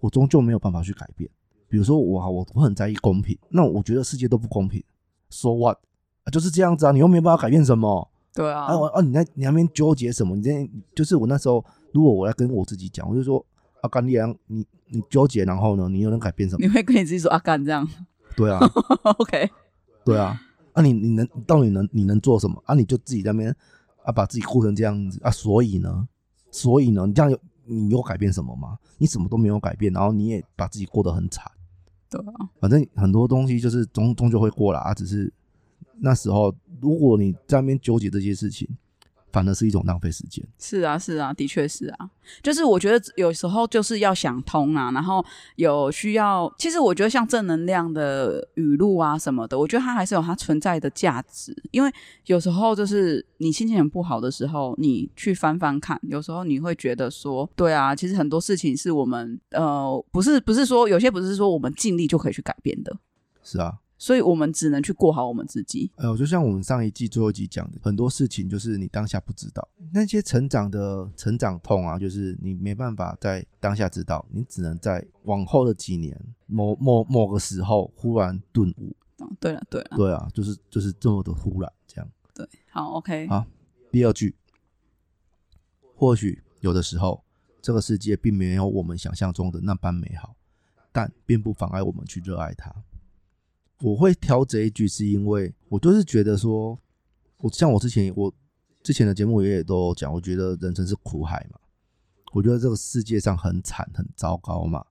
[0.01, 1.31] 我终究没有办法去改变。
[1.69, 4.85] 比如说我啊，我我很在意公平，那我觉得世界都不公平
[5.31, 5.79] ，so what？
[6.25, 8.11] 啊，就是这样子啊，你又没有办法改变什么。
[8.35, 10.35] 对啊啊，我啊，你在你那边纠结什么？
[10.37, 13.45] 你在就是我那时候，如果我要跟我自己讲，我就说
[13.83, 16.73] 阿甘你啊，你你纠结，然后呢，你又能改变什么你？
[16.73, 17.89] 会跟你自己说阿甘这样
[18.37, 18.59] 对啊，，
[19.19, 19.49] OK，
[20.05, 20.41] 对啊，
[20.73, 22.75] 啊你你能到底能你能做什么啊？
[22.75, 23.57] 你就自己在那边
[24.03, 26.09] 啊把自己过成这样子啊，所以呢，
[26.51, 28.77] 所以呢，你这样有你有改变什么吗？
[28.99, 31.49] 你什么都没有改变，然后你也把自己过得很惨。
[32.11, 35.33] 对啊，反正很多东西就是终终究会过来啊，只是
[36.01, 38.69] 那时候如果你在那边纠结这些事情，
[39.33, 40.47] 反而是一种浪费时间。
[40.61, 42.09] 是啊，是啊，的确是啊，
[42.41, 45.25] 就是我觉得有时候就是要想通啊，然后
[45.57, 51.91] 有需要，其实我觉得像正能量的语录啊什么的，我觉得它还是有它存在的价值，因为
[52.27, 62.97] 有时候就是你心情很不好的时候，你去翻翻看，有时候你会觉得说，对啊，其实很多事情是我们呃，不是不是说有些不是说我们尽力就可以去改变的，
[63.43, 65.91] 是啊，所以我们只能去过好我们自己。
[65.97, 76.15] 呃，就像我们上一季最后一集讲的，很多事情就是你当下不知道，那些成长的成长痛啊，就是你没办法在当下知道，你只能在往后的几年
[76.45, 78.95] 某某某个时候忽然顿悟。
[79.17, 82.07] 哦对了，对了，对啊，就是就是这么的忽然这样。
[82.35, 83.47] 对，好，OK，好
[83.91, 84.35] 第二句，
[85.97, 87.25] 或许有的时候
[87.63, 90.37] 这个世界并没有我们想象中的那般美好，
[90.93, 92.71] 但并不妨碍我们去热爱它。
[93.85, 96.79] 我会挑这一句，是因为我就是觉得说，
[97.37, 98.33] 我像我之前我
[98.83, 101.61] 之前的节目也也都讲，我觉得人生是苦海嘛，
[102.33, 104.83] 我觉得这个世界上很惨很糟糕嘛。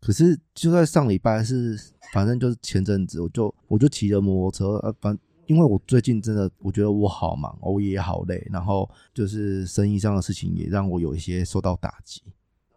[0.00, 1.76] 可是就在上礼拜是，
[2.12, 12.22] 反正就是前阵子，我就我就骑着摩托车，呃，反因为我最近真的我觉得我好忙，我也好累，然后就是生意上的事情也让我有一些受到打击。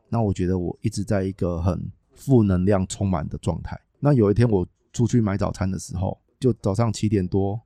[0.09, 3.79] 那我觉得我一直在一个很负能量充满的状态。
[3.99, 7.61] 那有一天我出去买早餐的时候，就早上七点多，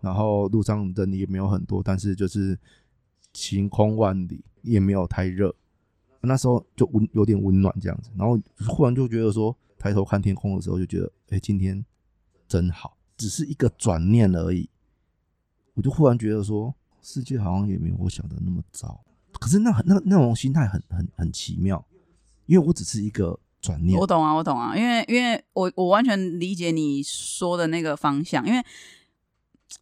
[0.00, 2.58] 然后路上人也没有很多，但是就是
[3.32, 5.54] 晴空万里，也没有太热。
[6.22, 11.84] 那时候就温有点温暖这样子，然后忽然就觉得说，抬头看天空的时候就觉得，哎、今天
[12.48, 14.68] 真好，只是一个转念而已。
[15.74, 19.04] 我就忽然觉得说，世界好像也没有我想的那么糟。
[19.38, 21.86] 可是那那那种心态很很很奇妙，
[22.46, 23.98] 因为我只是一个转念。
[23.98, 28.62] 我，懂啊，我懂啊，因为因为我我完全理解你说的那个方向，因为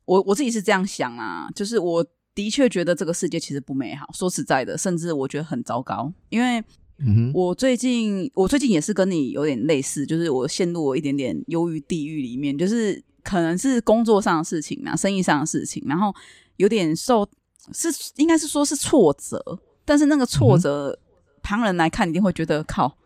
[0.05, 6.63] 我我自己是这样想啊，就是我的确觉得这个世界其实不美好，说实在的，甚至我觉得很糟糕，因为
[6.99, 16.15] 嗯，我最近我最近也是跟你有点类似，就是我陷入了一点点忧郁地狱里面，就是可能是工作上的事情啊，生意上的事情，然后
[16.57, 17.29] 有点受
[17.73, 19.43] 是应该是说是挫折，
[19.85, 20.97] 但是那个挫折、
[21.43, 22.97] 旁人来看一定会觉得靠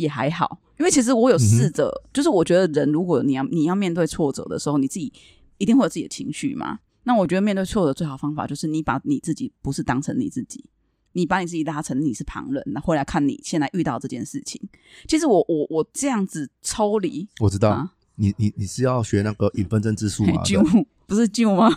[0.00, 5.12] 也还好，因为其实我有试着，就是我觉得人如果你要你要面对挫折的时候，你自己
[5.58, 6.78] 一定会有自己的情绪嘛。
[7.04, 10.64] 那我觉得面对挫折最好方法就是你把你自己不是当成你自己，
[11.12, 14.60] 你把你自己拉成你是旁人，然后来看你现在遇到这件事情。
[15.08, 20.42] 其实我我我这样子抽离我知道，啊，你你你是要学那个影分针之术嘛？
[20.44, 20.62] 救
[21.06, 21.68] 不是救吗？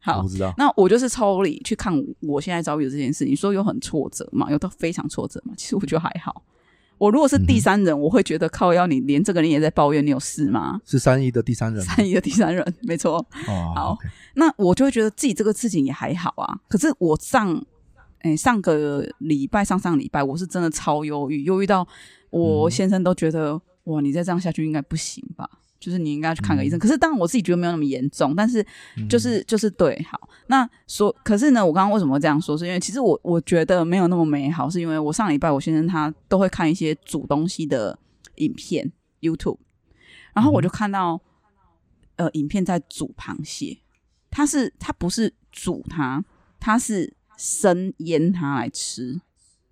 [0.00, 3.24] 好我，知道，那我就是抽离去看我现在遭遇的这件事。
[3.24, 4.50] 你说有很挫折嘛？
[4.50, 5.54] 有到非常挫折嘛？
[5.56, 6.44] 其实我觉得还好。
[6.98, 10.80] 我如果是第三人，我会觉得靠腰，你连这个人也在抱怨，你有事吗？
[10.84, 11.94] 是三一的第三人吗。
[11.94, 13.16] 三一的第三人， 没错。
[13.48, 13.98] 哦，好
[14.34, 16.58] 那我就会觉得自己这个事情也还好啊。
[16.68, 17.62] 可是我上，
[18.20, 21.86] 哎、上个礼拜、上上礼拜，我是真的超忧郁，忧郁到
[22.30, 25.48] 我嗯先生都觉得，哇，你再这样下去应该不行吧？
[25.84, 26.78] 就是你应该去看个医生。
[26.78, 28.64] 可是当然我自己觉得没有那么严重，但是
[29.06, 32.56] 就是、就是对，好，那说，可是呢，我刚刚为什么会这样说？
[32.56, 37.98] 是因为其实我我觉得没有那么美好，是因为我上礼拜我先生他都会看一些煮东西的
[38.36, 39.58] 影片 YouTube，
[40.32, 41.20] 然后我就看到、
[42.16, 43.78] 呃影片在煮螃蟹，
[44.30, 46.24] 它是它不是煮它，
[46.58, 49.20] 它是生腌它来吃，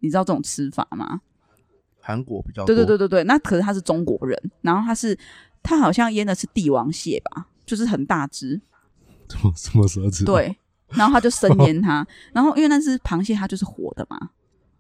[0.01, 1.23] 你知道这种吃法吗？
[2.05, 2.99] 韩国比较对对多。
[2.99, 5.17] 对对对，那可是他是中国人，然后他是
[5.63, 8.61] 他好像腌的是帝王蟹吧，就是很大只，
[9.29, 10.57] 什么什么蛇子？，对，
[10.89, 14.31] 然后他就生腌它， 然后因为那只螃蟹它就是活的嘛，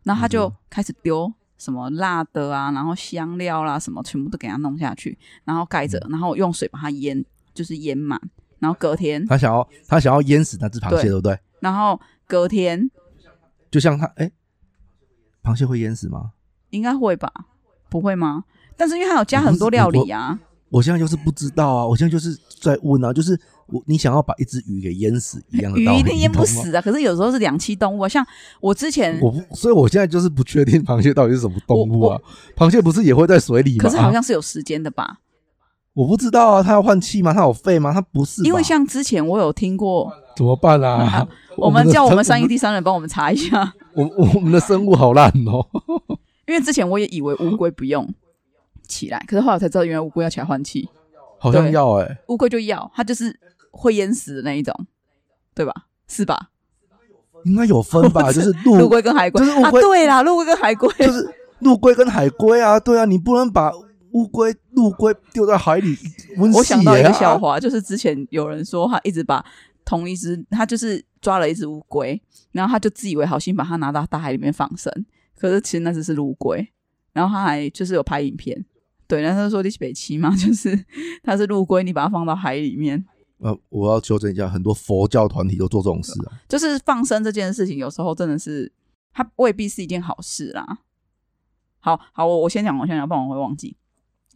[0.02, 8.20] 然后他就嗯开始丢什么辣的啊，然后香料啦什么，全部都给它弄下去，然后盖着，嗯然后用水把它腌，就是腌满，
[8.58, 11.38] 然后隔天，他想要他想要淹死那只螃蟹，对对不对？
[11.60, 12.90] 然后隔天
[13.70, 14.30] 就像他哎，
[15.42, 16.32] 螃蟹会淹死吗？
[16.70, 17.32] 应该会吧？
[17.88, 18.44] 不会吗？
[18.76, 20.38] 但是因为它有加很多料理啊，
[20.72, 26.44] 我现在就是不知道啊，我现在就是在问啊，就是我你想要把一只鱼给淹死一样的道理，鱼一定淹不。
[26.46, 26.80] 死啊。
[26.80, 28.26] 可是有时候是两栖动物啊，像
[28.58, 32.18] 我之前，我不，所以我现在就是不确定螃蟹到底是什么动物啊？
[32.56, 33.84] 螃蟹不是也会在水里吗？
[33.84, 35.18] 可是好啊像是有时间的吧？
[35.92, 37.34] 我不知道啊，它要换气吗？
[37.34, 37.92] 它有肺吗？
[37.92, 41.28] 它不是，因为像之前我有听过，怎么办啊？
[41.58, 45.66] 我们叫我们生三一第三人帮我们查一下，我我们的生物好烂哦。
[46.48, 48.08] 因为之前我也以为乌龟不用
[48.92, 50.88] 起来，可是后来我才知道，原来乌龟要起来换气，
[51.38, 53.34] 好像要哎、乌龟就要，它就是
[53.70, 54.74] 会淹死的那一种，
[55.54, 55.72] 对吧？
[56.06, 56.50] 是吧？
[57.44, 58.30] 应该有分吧？
[58.32, 61.28] 就是陆陆龟跟海龟啊，就是乌龟对啦，陆龟跟海龟，就是
[61.60, 63.72] 陆龟跟海龟啊，对啊，你不能把
[64.12, 65.96] 乌龟、陆龟丢在海里
[66.36, 69.44] 温我想到一个啊笑，话，就是之前有人说他一直把
[69.84, 72.20] 同一只，他就是抓了一只乌龟，
[72.52, 74.92] 然后他就自以为好心把它拿到大海里面放生，
[75.36, 76.68] 可是其实那只是陆龟，
[77.12, 78.64] 然后他还就是有拍影片，
[79.12, 80.86] 对，然后他就说你是北七嘛， 就是
[81.22, 83.04] 他是陆龟，你把它放到海里面，
[83.40, 86.40] 呃，我要纠正一下，很多佛教团体都做这种事啊。
[86.48, 88.72] 就是放生这件事情，有时候真的是
[89.12, 90.78] 它未必是一件好事啦。
[91.78, 93.76] 好好，我我先讲，我先讲，不然我会忘记。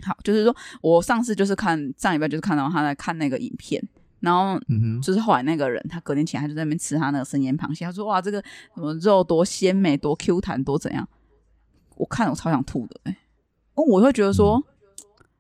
[0.05, 3.83] 好，就是说我上次就是看上礼拜就是看到他在看那个影片，
[4.21, 4.61] 然后
[5.03, 11.09] 就是后来那个人他隔天起来他就在那边吃他那个生腌螃蟹，他说哇这个什么肉多鲜美，多 Q 弹，多怎样？
[11.97, 13.17] 我看了我超想吐的哎、哦，
[13.83, 14.63] 我会觉得说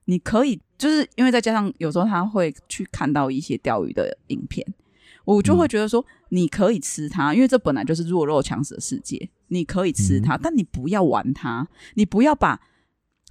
[0.05, 4.66] 你可以，就是因为再加上有时候他会去看到一些钓鱼的影片，
[5.25, 12.61] 我就会觉得说你可以吃它，因为这本来就是弱肉强食的世界，你可以吃它，但你不要玩它，你不要把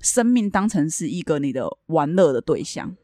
[0.01, 2.95] 生命当成是一个你的玩乐的对象。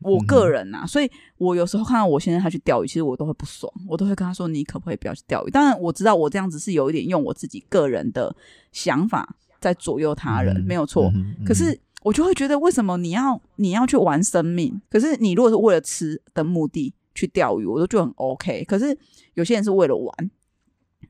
[0.00, 8.36] 我个人啊，所以我有时候看到我现在他去钓鱼，其实我都会不爽，我都会跟他说：“你可不可以不要去钓鱼？”当然我知道我这样子是有一点用我自己个人的
[8.72, 11.12] 想法在左右他人，嗯没有错。
[11.44, 14.80] 可是我就会觉得，为什么你要你要去玩生命？
[14.88, 18.64] 可是你如果是为了吃的目的去钓鱼，我都觉得很 OK。
[18.64, 18.96] 可是
[19.34, 20.30] 有些人是为了玩，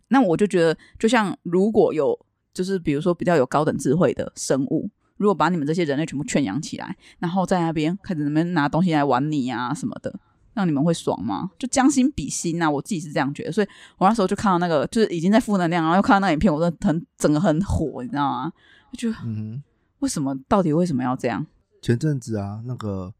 [0.08, 2.18] 那我就觉得，就像如果有
[2.54, 4.88] 就是比如说比较有高等智慧的生物，
[5.18, 10.18] 如果把你们这些人类全部圈养起来，然后在那边开始你们拿东西来玩你啊什么的，
[10.56, 11.50] 让你们会爽吗？
[11.58, 13.52] 就将心比心呐、啊，我自己是这样觉得。
[13.52, 18.52] 所以我那时候就看到那个就是已经在负能量，然后又看到那影片，我真的很整个很火，你知道吗？
[18.92, 19.62] 就觉得嗯哼，
[19.98, 21.46] 为什么到底为什么要这样？
[21.82, 23.12] 前阵子啊，那个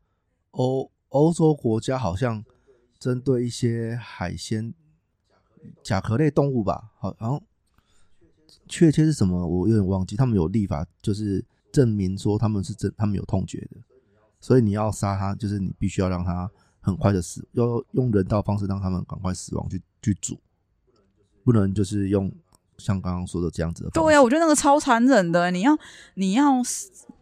[0.53, 2.43] 欧欧洲国家好像
[2.99, 4.73] 针对一些海鲜
[5.83, 7.43] 甲壳类动物吧，好，然后
[8.67, 13.77] 确切是什么我有点忘记，他们有立法就是证明说他们是真，他们有痛觉的，
[14.41, 16.51] 所以你要杀它，就是你必须要让它
[16.87, 20.39] 很快的死，要用人道方式让他们赶快死亡去去煮，
[21.43, 22.33] 不能就是用
[22.79, 23.91] 像刚刚说的这样子的。
[23.91, 25.51] 对呀、啊，我觉得那个超残忍的。
[25.51, 25.77] 你要
[26.15, 26.63] 你要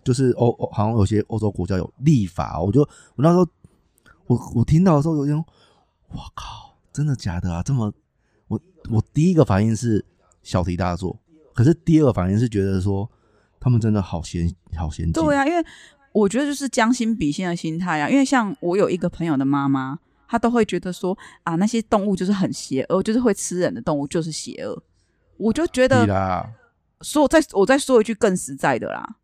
[0.04, 3.48] 就是欧欧好像有些欧洲国家有立法，我就我那时候
[4.26, 5.34] 我我听到的时候有点，
[6.10, 7.62] 我靠，真的假的啊？
[7.62, 7.90] 这么
[8.48, 10.04] 我我第一个反应是
[10.42, 11.18] 小题大做，
[11.54, 13.10] 可是第二个反应是觉得说
[13.58, 15.64] 他们真的好先好先进，对啊，因为
[16.14, 18.08] 我觉得就是将心比心的心态啊。
[18.08, 19.98] 因为像我有一个朋友的妈妈，
[20.28, 24.80] 她都会觉得说啊，那些动物就是很邪恶，就是会吃人的动物就是邪恶。
[25.36, 26.06] 我就觉得
[27.00, 29.16] 说再我再说一句更实在的啦，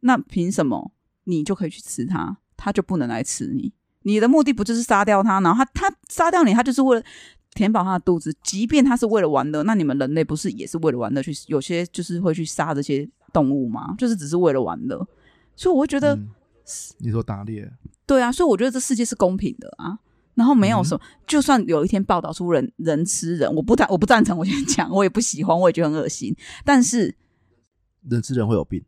[0.00, 0.92] 那凭什么
[1.24, 3.72] 你就可以去吃它，它就不能来吃你？
[4.02, 7.04] 你的目的不就是杀掉它，然后它它杀掉你，它就是为了
[7.52, 8.34] 填饱它的肚子。
[8.42, 11.32] 即便它是为了玩乐，那你们人类不是也是为了玩乐去？
[11.48, 13.94] 有些就是会去杀这些动物吗？
[13.98, 15.06] 就是只是为了玩乐。
[15.56, 16.28] 所以我会觉得，嗯
[16.98, 17.70] 你说打猎，
[18.06, 19.98] 对啊，所以我觉得这世界是公平的啊。
[20.34, 26.34] 然后没有什么，就算有一天报道出人人吃人，我不赞我不赞成，我先讲，我也不喜欢，我也觉得很恶心。
[26.64, 27.14] 但是
[28.08, 28.84] 人吃人会有病，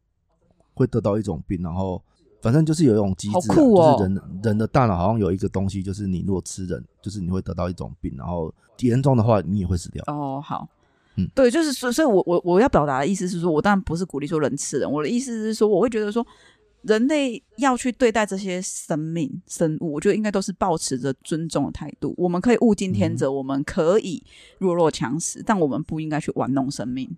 [0.74, 2.03] 会得到一种病，然后
[2.43, 10.03] 反正就是有一种机制、啊，好酷哦就是人人的大脑好像有一个东西，就是你如果吃人，就是你会得到一种病，然后严重的话你也会死掉。
[10.09, 10.68] 哦，好，
[11.16, 16.26] 嗯对，就是所，所以我我我要表达的意思是说，我当然不是鼓励说人吃人，我的意思是说，我会觉得说，
[16.87, 22.14] 人类要去对待这些生命生物，我觉得应该都是保持着尊重的态度。
[22.16, 24.22] 我们可以物竞天择，我们可以
[24.59, 27.16] 弱肉强食，但我们不应该去玩弄生命。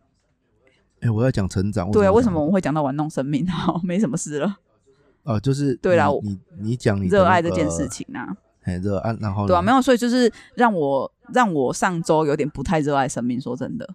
[1.00, 3.46] 哎、我要讲成长，对啊，为什讲么我们会讲到玩弄生命？
[3.46, 4.56] 好，没什么事了，
[5.22, 13.88] 啊，就是对啦你你你讲你的热爱这件事情啊，很热爱，然后对啊，没有有，所以就是让我让我上周有点不太热爱生命，说真的，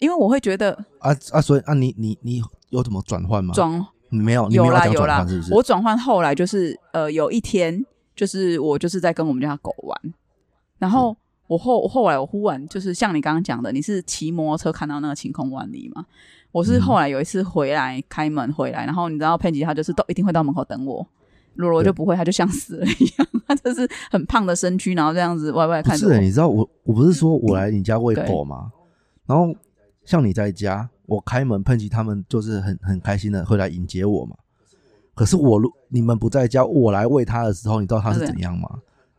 [0.00, 3.54] 因为我会觉得啊啊，所以啊，你你你有怎么转换吗？
[3.54, 3.86] 转你
[4.22, 5.54] 没有，有啦有啦是是？
[5.54, 9.98] 我转换后来就是呃，有一天就是我就是在跟我们家狗玩，
[10.78, 16.04] 然后我后后来我忽然就是像你刚刚讲的，你是骑摩托车看到那个晴空万里嘛？
[16.52, 21.06] 我是嗯后来有一次回来开门回来，然后你知道佩吉他就是都一定会到门口等我。
[21.56, 26.12] 罗罗对就不会，他就像死了一样，他就是很胖的身躯，然后这样子歪歪不是、看着我。
[26.12, 28.70] 欸，你知道我我不是说我来你家喂狗吗？
[29.26, 29.54] 然后
[30.06, 34.36] 像你在家，我开门，喷奇他们就是很很开心的会来迎接我嘛。
[35.14, 38.68] 可是我如你们不在家，我来喂它的时候，你知道它是怎样吗？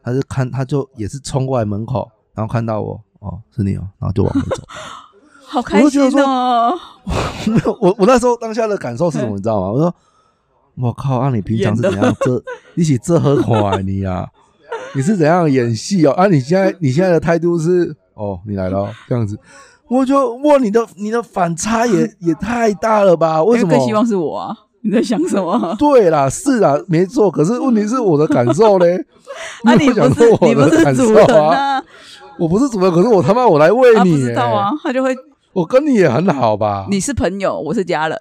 [0.01, 4.63] 他是看他就也是冲过来门口，然后看到我，哦，是你哦，然后就往回走。
[5.45, 6.73] 好开心哦！
[7.81, 9.69] 我 我那时候当下的感受是什么，你知道吗？
[9.69, 9.95] 我说，
[10.75, 12.15] 我靠，啊，你平常是怎样？
[12.21, 12.41] 这
[12.75, 14.29] 你起这何款你啊？
[14.95, 16.11] 你是怎样演戏哦？
[16.13, 19.38] 啊，你现在你现在的态度是，哦，你来了哦这样子，
[19.89, 23.41] 我就哇，你的你的反差也 也太大了吧？
[23.45, 23.71] 为什么？
[23.71, 24.55] 更希望是我啊！
[24.81, 25.75] 你在想什么？
[25.79, 27.29] 对啦，是啦，没错。
[27.31, 28.97] 可是问题是我的感受嘞，
[29.63, 31.77] 啊，你不是你不我的感受是主人啊？
[31.77, 31.83] 啊？
[32.39, 35.15] 我不是主人，可是我他妈我来喂啊，你、不知道啊，他就会
[35.53, 36.85] 我跟你也很好吧？
[36.89, 38.17] 你是朋友，我是家人。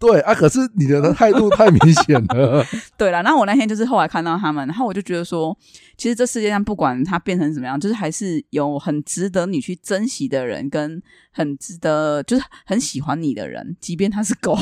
[0.00, 2.64] 对啊，可是你的态度太明显了。
[2.96, 5.54] 对了，然后我那天就是后来看到他们，然后我就觉得说，
[5.98, 14.56] 其实这世界上不管它变成怎么样，就是还是有很值得你去珍惜的人，跟很值得就是很喜欢你的人，即便他是狗。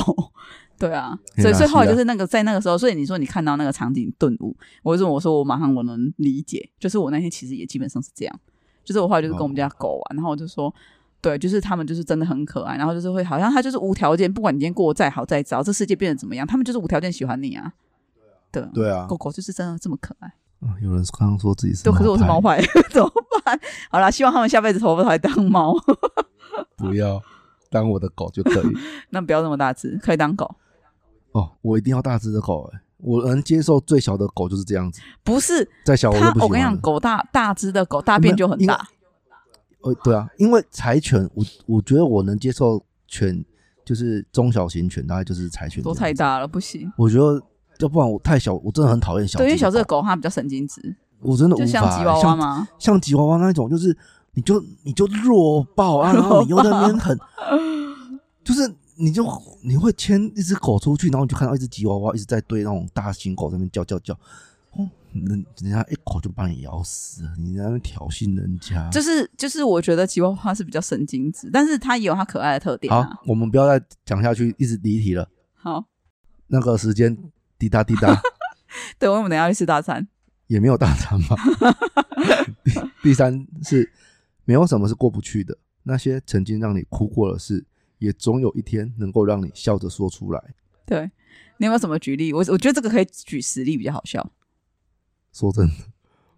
[0.77, 8.39] 对啊，所以所以后就是那个在那个时候，所以你说你看到那个场景顿悟，我就说我说我马上我能理解，就是我那天其实也基本上是这样，
[8.83, 10.73] 就是我后来就是跟我们家狗玩，然后我就说。
[11.21, 17.73] 对，就是他们就是真的很可爱，然后就是会好像他就是无条件，不管你今天过得再好再糟，这世界变得怎么样，他们就是无条件喜欢你啊。
[18.51, 20.27] 对啊，对啊，狗狗就是真的这么可爱。
[20.61, 23.09] 啊有人刚刚说自己是对，可是我是猫派，派， 怎么
[23.45, 23.59] 办？
[23.89, 25.73] 好啦，希望他们下辈子头发还当猫，
[26.75, 27.21] 不要
[27.69, 28.73] 当我的狗就可以。
[29.11, 30.55] 那不要那么大只，可以当狗。
[31.31, 36.47] 哦，我一定要大只的狗哎、我能接受最小的狗就是这样子，不是再小我都不，喜欢。
[36.47, 38.85] 我跟你讲，狗大大只的狗大便就很大，
[39.81, 43.43] 呃，对啊，因为柴犬，我我觉得我能接受犬，
[43.85, 45.95] 就是中小型犬，大概就是柴犬这都。
[45.95, 46.91] 太大了，不行。
[46.97, 47.41] 我觉得，
[47.79, 49.45] 要不然我太小，我真的很讨厌小狗。
[49.45, 52.67] 对，因为小只的狗它比较神经质，我真的无就法、像吉娃娃像吗？
[52.77, 53.95] 像吉娃娃那种，就是
[54.33, 57.17] 你就你就弱爆啊，然后你又在那边很，
[58.43, 59.25] 就是你就
[59.63, 64.19] 你会牵一只狗出去，然后你就看到一只吉娃娃一直在对那种大型狗在那边叫叫叫，哦，
[65.13, 68.89] 人人家一口就把你咬死了，你在那边挑衅人家。
[68.89, 75.27] 就是就是，我觉得吉娃娃是比较神经质，但是它也有它可爱的特点啊好。，我们不要再讲下去，一直离题了。
[75.53, 75.85] 好，
[76.47, 77.17] 那个时间
[77.57, 78.21] 滴答滴答，
[78.99, 80.07] 对，我们等一下去吃大餐。
[80.47, 81.35] 也没有大餐吧。
[82.63, 82.71] 第
[83.03, 83.91] 第三是
[84.45, 87.63] 没有什么是过不去的，那些曾经让你哭过的事，
[87.99, 90.43] 也总有一天能够让你笑着说出来。
[90.85, 91.01] 对
[91.57, 92.33] 你有没有什么举例？
[92.33, 94.31] 我我觉得这个可以举实例比较好笑。
[95.33, 95.73] 说真的，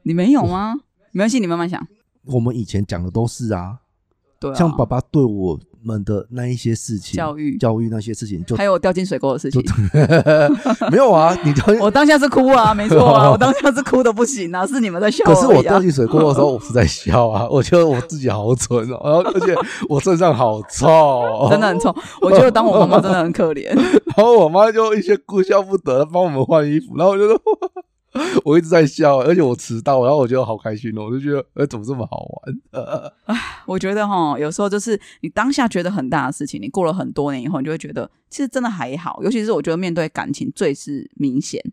[0.04, 0.76] 你没有吗？
[1.12, 1.86] 没关系，你慢慢想。
[2.26, 3.80] 我们以前讲的都是啊，
[4.39, 9.60] 对啊，像爸爸对我们的那一些事情，教育，教育那些事情，就还有掉进水沟的事情。
[10.92, 11.36] 没有啊。
[11.44, 15.26] 你就 我当下是哭啊，没错啊，我当下是哭的不行啊，是你们在笑。
[15.26, 19.56] 可是我掉进水沟的时候，我是在笑啊，我觉得我自己好蠢哦，然后而且
[19.89, 23.74] 我身上好臭、哦，真的很臭，我觉得当我妈妈真的很可怜。
[24.16, 27.42] 然后我妈就一些哭笑不得，帮我们换衣服，然后我就说，
[28.43, 32.55] 我一直在笑，而且我迟到，然后我觉得好开心哦，我就觉得，呃，怎么这么好玩？
[33.66, 39.22] 我觉得哈，有时候就是你当下觉得很大的事情，你过了很多年以后，你就会觉得其实真的还好。
[39.24, 41.64] 尤其是我觉得面对感情最是明显，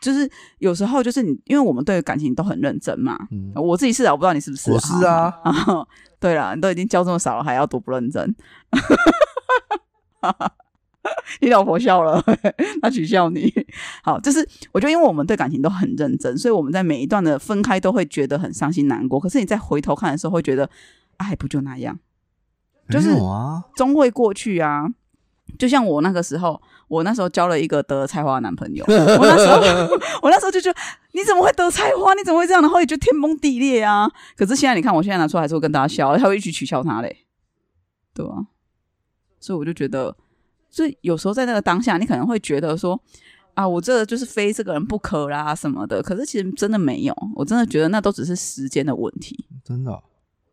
[0.00, 3.18] 就是有时候就是你，因为我们对感情都很认真嘛。
[3.32, 5.34] 嗯，我自己是啊，我不知道你是不是、我是啊。
[5.42, 5.52] 啊，
[6.20, 8.34] 对了，你都已经教这么少了，还要多不认真？
[11.40, 12.22] 你老婆笑了，
[12.82, 13.52] 她取笑你。
[14.02, 19.18] 好，就是我觉得，因为我们对感情都很认真，所以我们在每一段的分开都会觉得很伤心难过。
[19.20, 20.68] 可是你再回头看的时候，会觉得，
[21.16, 21.98] 哎，不就那样，
[22.88, 24.86] 就是啊，终会过去啊。
[25.58, 29.56] 就像我那个时候，我那时候交了一个得菜花的男朋友， 我那时候，
[30.22, 30.78] 我那时候就觉得
[31.12, 32.12] 你怎么会得菜花？
[32.12, 32.60] 你怎么会这样？
[32.60, 34.06] 然后也就天崩地裂啊！
[34.36, 37.24] 可是现在你看，我现在拿出来还是会跟大家笑，还会一起取笑他嘞，
[38.12, 38.46] 对啊。
[39.40, 40.14] 所以我就觉得，
[40.70, 43.00] 所以有时候在那个当下，你可能会觉得说
[43.54, 46.02] 啊，我这个就是非这个人不可啦什么的。
[46.02, 50.02] 可是其实真的没有，我真的觉得那都只是时间的问题，真的哦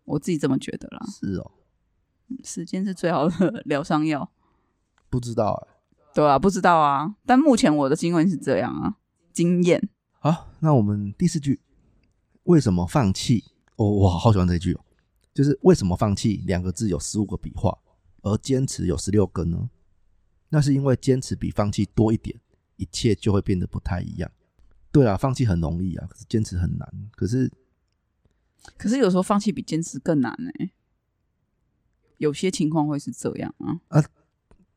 [0.05, 1.05] 我自己这么觉得啦。
[1.19, 1.51] 是哦，
[2.43, 4.29] 时间是最好的疗伤药。
[5.09, 5.75] 不知道哎、
[6.13, 8.95] 对啊，不知道啊，但目前我的经验是这样啊，
[9.31, 9.89] 经验。
[10.19, 11.61] 好，那我们第四句，
[12.43, 13.43] 为什么放弃？
[13.75, 14.81] 哦，我好喜欢这句哦，
[15.33, 17.77] 就是为什么放弃两个字有十五个笔画，
[18.23, 19.69] 而坚持有十六个呢？
[20.55, 22.39] 那是因为坚持比放弃多一点，
[22.77, 24.31] 一切就会变得不太一样。
[24.89, 27.09] 对啊，放弃很容易啊，可是坚持很难。
[27.11, 27.51] 可是
[28.77, 30.49] 可是有时候放弃比坚持更难呢、
[32.19, 33.81] 有些情况会是这样啊。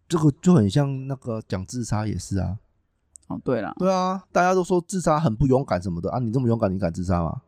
[0.09, 2.59] 这个就很像那个讲自杀也是啊。
[3.29, 7.43] 哦，对了，对啊，大家都说自杀很不勇敢什么的啊，你这么勇敢，你敢自杀吗？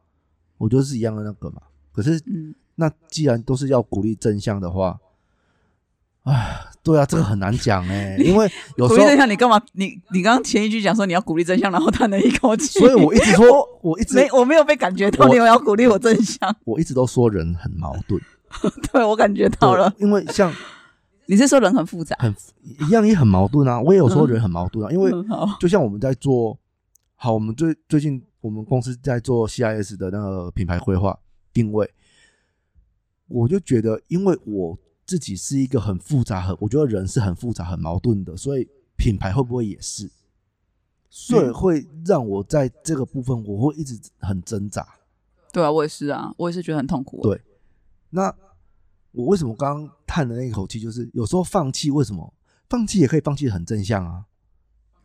[0.57, 1.63] 我觉得是一样的那个嘛。
[1.91, 5.01] 可是嗯，那既然都是要鼓励正向的话，
[6.23, 9.61] 唉，对啊，这个很难讲哎、 因为有时候鼓励真相，你干嘛？
[9.73, 18.21] 你你刚刚前一句讲说你要鼓励真相，然后叹了一口气，所以我一直说，我一直 没我没有被感觉到我你有要鼓励我真相，我 一直都说人很矛盾，
[18.93, 19.93] 对我感觉到了。
[19.99, 20.53] 因为像
[21.27, 22.17] 你是说人很复杂？
[22.19, 25.13] 很一样也很矛盾啊，我也有说人很矛盾啊，因为
[25.61, 26.59] 就像我们在做，
[27.15, 31.19] 好，我们最最近我们公司在做 CIS 的那个品牌规划
[31.53, 31.89] 定位，
[33.29, 34.79] 我就觉得，因为我
[35.11, 40.09] 自己是一个很复杂、很我觉得人是很复杂、很矛盾的，所以品牌会不会也是？
[41.09, 44.87] 所以嗯会让我在这个部分，我会一直很挣扎。
[45.53, 47.21] 对啊，我也是啊，我也是觉得很痛苦。
[47.23, 47.43] 对
[48.11, 48.33] 那
[49.11, 52.33] 我为什么刚刚叹的那一口气，就是有时候放弃，为什么
[52.69, 54.27] 放弃也可以放弃得很正向啊？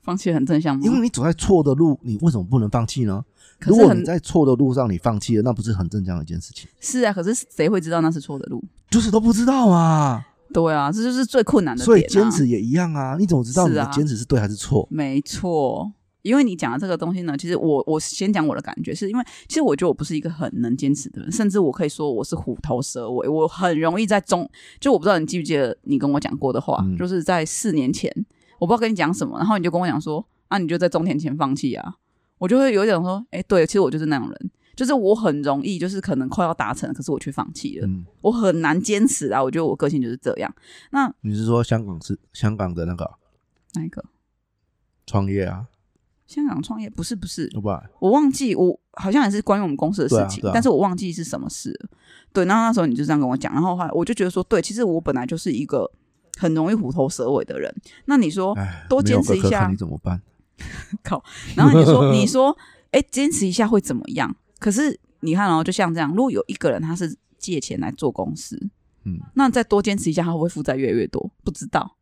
[0.06, 0.82] 放弃很正向吗？
[0.86, 3.26] 因为你走在错的路，你为什么不能放弃呢？
[3.60, 6.70] 可是很如果你在错的路上你放弃了，那不是很正常的一件事情？
[6.80, 8.64] 是啊，可是谁会知道那是错的路？
[8.91, 11.84] 就是都不知道啊，对啊，这就是最困难的。
[11.84, 13.16] 所以坚持也一样啊。
[13.18, 14.88] 你怎么知道你的坚持是对还是错？
[14.91, 15.91] 没错，
[16.22, 24.49] 因为你讲的这个东西呢，其实我我先讲我的感觉，是因为其实我觉得我不是一个很能坚持的人，甚至我可以说我是虎头蛇尾，我很容易在中，
[24.82, 28.12] 就我不知道你记不记得你跟我讲过的话，嗯就是在四年前，
[28.60, 31.95] 我不知道跟你讲什么，然后你就跟我讲说，啊，你就在中田前放弃啊，
[32.38, 34.51] 我就会有一种说，哎，对，其实我就是那种人。
[34.76, 37.88] 就是我很容易，就是可能快要达成，可是我却放弃了。
[37.88, 40.53] 嗯，我很难坚持啊，我觉得我个性就是这样。
[40.91, 43.10] 那你是说香港是香港的那个
[43.76, 44.03] 哪一个？
[45.08, 45.68] 创业啊？
[46.28, 47.49] 香港创业不是不是，
[47.99, 51.89] 我忘记我好像也是关于我们公司的事情，啊啊但是我忘记是什么事了。
[52.34, 55.89] 对，然后那时候你就这样跟我讲，然后后来我就觉得说，对，其实我本来就是一个
[56.38, 57.73] 很容易虎头蛇尾的人。
[58.05, 60.21] 那你说，哎，多坚持一下你怎么办？
[61.03, 61.23] 靠
[61.55, 62.57] 然后你说， 你说，
[62.91, 64.36] 哎，坚持一下会怎么样？
[64.59, 68.57] 可是你看哦，就像这样，如果有一个人他是借钱来做公司，
[69.03, 71.29] 嗯，那再多坚持一下，他会不会负债越来越多？
[71.43, 71.95] 不知道。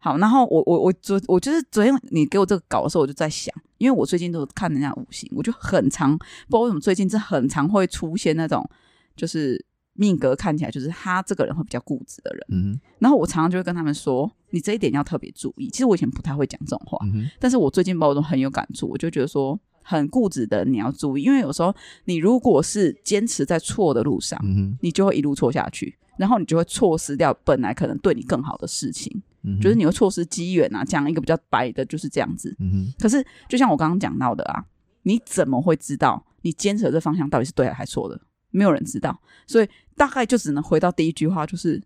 [0.00, 8.68] 好，然后我我我昨我就是昨天你给我这个稿的时候，我就在想，因为我最近都看人家五行，我就很常不知道为什么最近这很常会出现那种
[9.16, 9.64] 就是
[10.00, 15.68] 命格看起来就是他这个人会比较固执的人，嗯然后我常常就会跟他们说，你这一点要特别注意。
[15.68, 21.74] 其实我以前不太会讲这种话，嗯，但是我最近包中很有感触，我就觉得说很固执的你要注意，因为有时候
[22.04, 30.84] 你如果是坚持在错的路上，嗯，你就会一路错下去，然后你就会错失掉本来可能对你更好的事情，嗯就是，你会错失机缘啊。
[30.84, 32.56] 讲一个比较白的，就是这样子。
[33.00, 34.64] 可是就像我刚刚讲到的啊，
[35.02, 38.20] 你怎么会知道你坚持的这方向到底是对还是错的？
[38.50, 41.82] 没有人知道，所以大概就只能回到第一句话，就是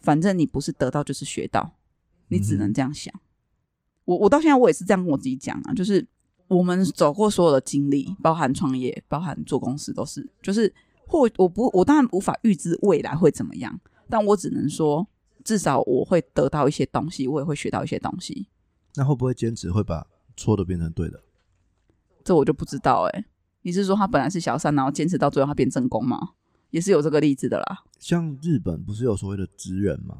[0.00, 1.74] 反正你不是得到就是学到，
[2.28, 3.12] 你只能这样想。
[4.04, 6.06] 我我到现在我也是这样跟我自己讲啊，就是
[6.48, 10.72] 我们走过所有的经历，包含创业，包含做公司，都是就是
[11.06, 15.06] 或我不我当然无法预知未来会怎么样，但我只能说，
[15.44, 18.48] 至少我会得到一些东西，我也会学到一些东西。
[18.96, 21.22] 那会不会坚持会把错的变成对的？
[22.24, 23.24] 这我就不知道哎、
[23.62, 26.34] 你是说他本来是小三，然后坚持到最后他变正宫吗？
[26.70, 27.84] 也是有这个例子的啦。
[27.98, 30.18] 像日本不是有所谓的职人吗？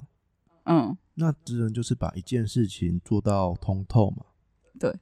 [0.65, 4.27] 嗯，那职人就是把一件事情做到通透嘛。
[4.79, 4.95] 对，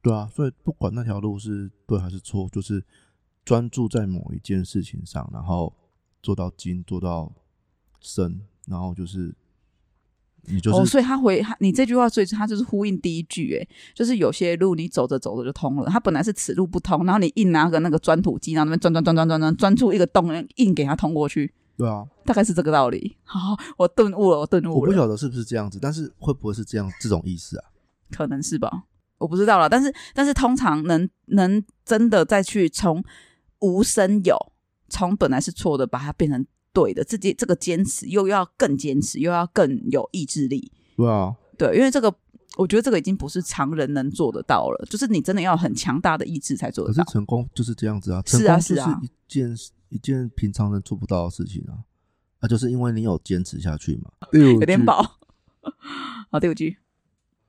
[0.00, 2.84] 对啊，所以不管那条路是对还是错，就是
[3.44, 5.74] 专注在某一件事情上，然后
[6.22, 7.32] 做到精，做到
[8.00, 9.34] 深，然后就是
[10.46, 23.16] 你就是、哦，所以他回他你这句话，所以他就是呼应第一句，哎，就是有些路你走着走着就通了，他本来是此路不通，然后你硬拿个那个钻土机，然后那边钻钻钻钻钻钻钻出一个洞，硬给他通过去，对啊，大概是这个道理。
[23.24, 27.64] 好，我顿悟了，我顿悟了，我不晓得是不是这样子，但是会不会是这样这种意思啊？
[28.10, 28.84] 可能是吧，
[29.18, 29.68] 我不知道了。
[29.68, 33.04] 但是但是通常能能真的再去从
[33.60, 34.36] 无生有，
[34.88, 36.46] 从本来是错的，把它变成
[36.78, 40.70] 对的，自己这个坚持又要更坚持，又要更有意志力。
[40.96, 42.14] 对啊，对，因为这个，
[42.56, 47.12] 我觉得这个已经不是常人能做得到了，就是你真的要很强大的意志才做得到可是。
[47.14, 49.56] 成功就是这样子啊，是成功就是啊是啊一件
[49.88, 51.82] 一件平常人做不到的事情啊，
[52.38, 54.10] 啊，就是因为你有坚持下去嘛。
[54.32, 55.18] 有有点饱。
[56.30, 56.78] 好，第五句，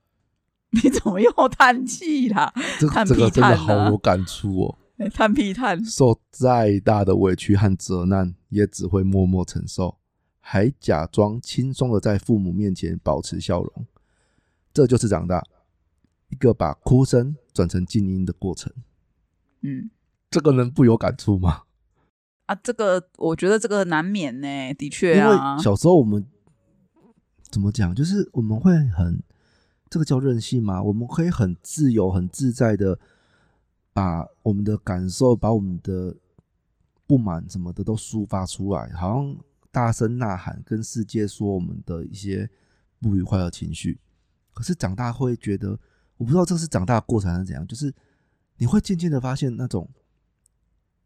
[0.82, 2.52] 你怎么又叹气啦？
[2.80, 4.78] 这个真的好有感触哦。
[5.08, 9.96] 叹屁叹，受再大的委屈和责难，也只会默默承受，
[10.40, 13.86] 还假装轻松的在父母面前保持笑容。
[14.72, 15.42] 这就是长大，
[16.28, 18.72] 一个把哭声转成静音的过程。
[19.62, 19.90] 嗯
[20.30, 21.62] 这个能不有感触吗？
[22.46, 26.26] 啊，这个我觉得这个难免呢，的确因啊为，小时候我们
[27.48, 29.22] 怎么讲，就是我们会很
[29.88, 30.82] 这个叫任性吗？
[30.82, 32.98] 我们可以很自由、很自在的
[33.92, 36.16] 把我们的感受、把我们的
[37.06, 39.36] 不满什么的都抒发出来，好像
[39.70, 42.48] 大声呐喊，跟世界说我们的一些
[43.00, 43.98] 不愉快的情绪。
[44.52, 45.78] 可是长大会觉得，
[46.16, 47.94] 我不知道这是长大的过程还是怎样，就是
[48.58, 49.88] 你会渐渐的发现那种，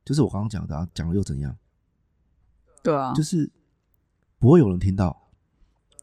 [0.04, 1.56] 就是我刚刚讲的、啊，讲了又怎样？
[2.82, 3.50] 对啊，就是
[4.38, 5.28] 不会有人听到。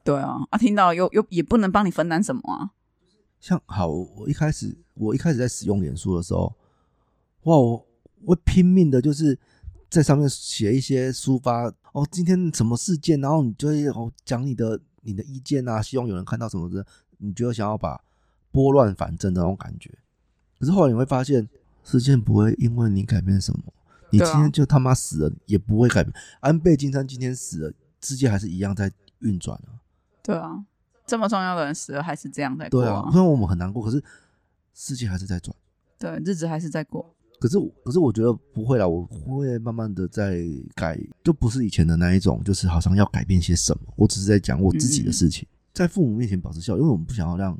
[0.04, 2.72] 对啊，啊，听到又又也不能帮你分担什么啊，
[3.40, 6.56] 像好，我一开始我一开始在使用脸书的时候，
[7.44, 7.88] 哇，我
[8.24, 9.38] 我会拼命的，就是
[9.90, 16.86] 在上面写一些抒发哦，今天什么事件，然后你就会哦讲你的你的意见啊，希望有人看到什么的，
[17.18, 18.02] 你就会想要把
[18.52, 19.90] 拨乱反正的那种感觉。
[20.60, 21.50] 可是后来你会发现，
[21.84, 23.74] 事件不会因为你改变什么，
[24.12, 26.14] 你今天就他妈死了也不会改变。
[26.40, 29.82] 安倍晋三今天死了，世界还是一样在运转啊。
[30.22, 30.64] 对啊，
[31.08, 34.04] 这么重要的人死了还是这样在过对啊，虽然我们很难过，可是
[34.76, 35.56] 世界还是在转。
[35.98, 43.82] 对，日子还是在过，可是，可是我觉得不会啦，我会慢慢的在改，就不是以前的那一种，就是好像要改变些什么。
[43.96, 47.60] 我只是在讲我自己的事情，在父母面前保持笑，因为我们不想要让，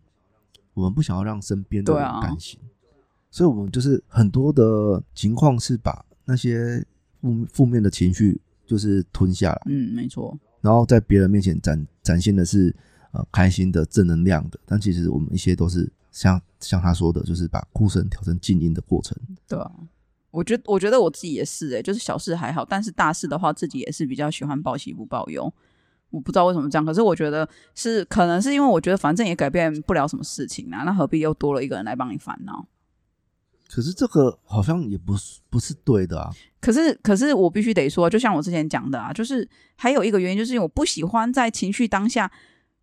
[0.76, 2.60] 我们不想要让身边的人担心，
[3.32, 6.86] 所以我们就是很多的情况是把那些
[7.20, 12.72] 负负面的情绪就是吞下来，嗯，没错，然后在别人面前展展现的是
[13.14, 19.18] 呃开心的、正能量的，但其实我们一些都是像像他说的，就是把哭声调成静音的过程。
[19.48, 19.72] 对啊。
[20.30, 25.54] 我觉得，我觉得我自己也是、欸，就是小事还好，但是大事的话，自己也是比较喜欢报喜不报忧。
[26.10, 32.66] 我不知道为什么这样，可是我觉得是可能是因为我觉得反正也改变不了什么事情啊，那何必又多了一个人来帮你烦恼？
[33.70, 36.30] 可是这个好像也不是不是对的啊。
[36.62, 42.32] 可是，可是我必须得说，就像我之前讲的啊，就是还有一个原因，就是因为我不喜欢在情绪当下，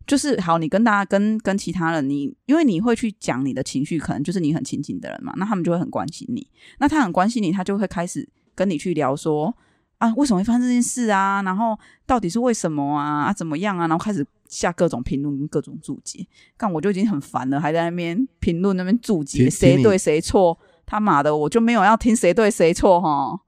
[0.08, 6.44] 就是好，你跟大家跟跟其他人，你因为你会去讲你的情绪，可能就是你很亲近的人嘛，那他们就会很关心你，
[6.78, 9.54] 那他很关心你，他就会开始跟你去聊说
[9.98, 11.42] 啊，为什么会发生这件事啊？
[11.42, 13.24] 然后到底是为什么啊？
[13.24, 13.86] 啊，怎么样啊？
[13.86, 23.38] 然后开始下各种评论跟各种注解，但我就已经很烦了，还在那边评论那边注解谁对谁错，他妈的，我就没有要听谁对谁错哈。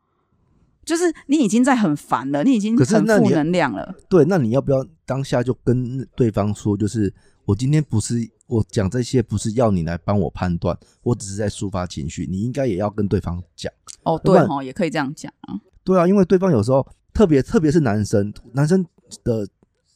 [0.90, 3.94] 就是你已经在很烦了，你已经很负能量了。
[4.08, 7.14] 对，那你要不要当下就跟对方说，就是
[7.44, 13.72] 我今天不是我讲这些，不是要你来帮我判断，我只是在抒发情绪，你应该也要跟对方讲。
[14.02, 15.54] 哦，对哦，也可以这样讲啊。
[15.84, 16.84] 对啊，因为对方有时候
[17.14, 18.84] 特别特别是男生，男生
[19.22, 19.46] 的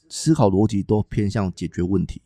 [0.08, 2.22] 思考逻辑都偏向解决问题。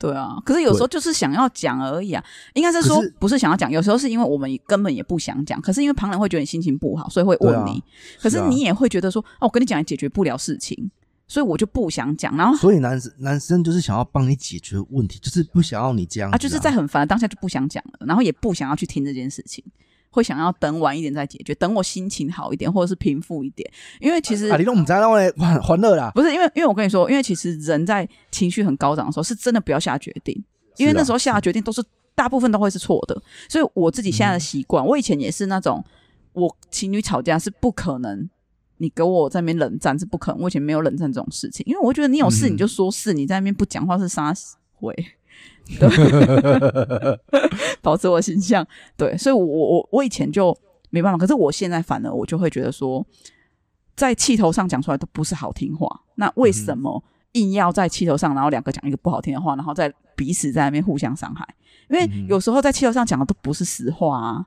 [0.00, 2.24] 对啊，可是有时候就是想要讲而已啊。
[2.54, 7.72] 应该是说不是想要讲，有时候是因为我们根本也不想讲，可是因为旁人会觉得你心情不好，所以会问你。
[7.72, 7.82] 啊
[8.18, 10.90] 可是你也会觉得说，哦，我跟你讲也解决不了事情，
[11.28, 12.34] 所以我就不想讲。
[12.34, 19.62] 然后所以男生男生就是想要帮你解决问题，就是不想要你这样子啊，就是在很烦的当下就不想讲了，然后也不想要去听这件事情，
[20.10, 23.70] 会想要等晚一点再解决，等我心情好一点，或者是平复一点。
[24.00, 26.10] 因为其实啊，你都唔知道嘞，欢欢乐啦。
[26.14, 30.44] 不是因为，因为我跟你说，因为其实人在情绪很高涨的时候，是真的不要下决定，
[30.76, 31.82] 因为那时候下的决定都是
[32.14, 33.22] 大部分都会是错的。
[33.48, 35.84] 所以我自己现在的嗯习惯，我以前也是那种，
[36.32, 38.28] 我情侣吵架是不可能，
[38.78, 44.34] 你给我在那边冷战是不可能，我以前没有冷战这种事情，因为我觉得你有事嗯你就说事，你在那边不讲话是杀
[44.74, 44.92] 会。
[45.78, 47.18] 对，
[47.82, 48.66] 保持我形象。
[48.96, 50.56] 对，所以我我我以前就
[50.90, 53.04] 没办法，可是我现在反而我就会觉得说，
[53.94, 57.02] 在气头上讲出来都不是好听话，那为什么
[57.32, 61.46] 硬要在气头上，然后两个讲一个不好听的话，然后再彼此在那边互相伤害？
[61.88, 64.46] 因为有时候在气头上讲的都不是实话啊，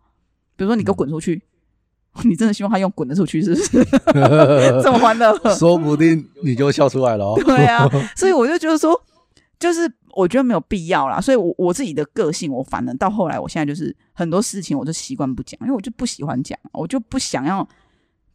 [0.56, 1.42] 比如说你给我滚出去，
[2.24, 3.84] 你真的希望他用滚的出去是不是？
[4.84, 5.36] 这么欢乐？
[5.56, 7.42] 说不定你就笑出来了哦。
[7.44, 9.00] 对啊，所以我就觉得说，
[9.60, 11.20] 就是我觉得没有必要啦。
[11.20, 17.68] 所以我我自己的个性，我反正到后来，我现在就是很多事情我就习惯不讲，因为我就不喜欢讲，我就不想要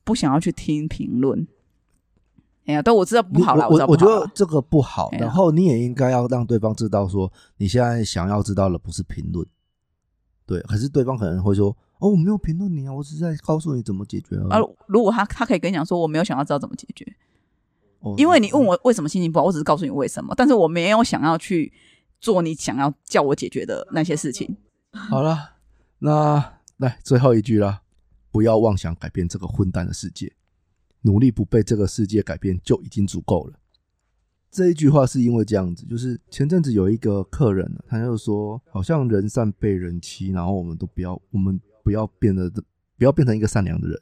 [0.04, 1.46] 不想要去听评论。
[2.66, 9.46] 哎呀，但我知道不好啦，你我我觉得这个不好，然后你也应该要让对方知道说，你现在想要知道的不是评论，
[10.44, 17.14] 对，可是对方可能会说，哦，我没有评论你啊，我只是在告诉你怎么解决而如果他他可以跟你讲说，我没有想要知道怎么解决，哦
[18.16, 21.72] 因为你问我为什么心情不好，我只是告诉你为什么，但是我没有想要去
[22.20, 24.56] 做你想要叫我解决的那些事情。
[24.92, 25.56] 好了，
[25.98, 27.82] 那来最后一句啦，
[28.30, 30.32] 不要妄想改变这个混蛋的世界，
[31.02, 33.58] 努力不被这个世界改变就已经足够了。
[34.50, 42.50] 这一句话是因为这样子，就是前阵子有一个客人，他就说，好像人善被人欺，然后我们都不要，我们不要变得，
[42.96, 44.00] 不要变成一个善良的人。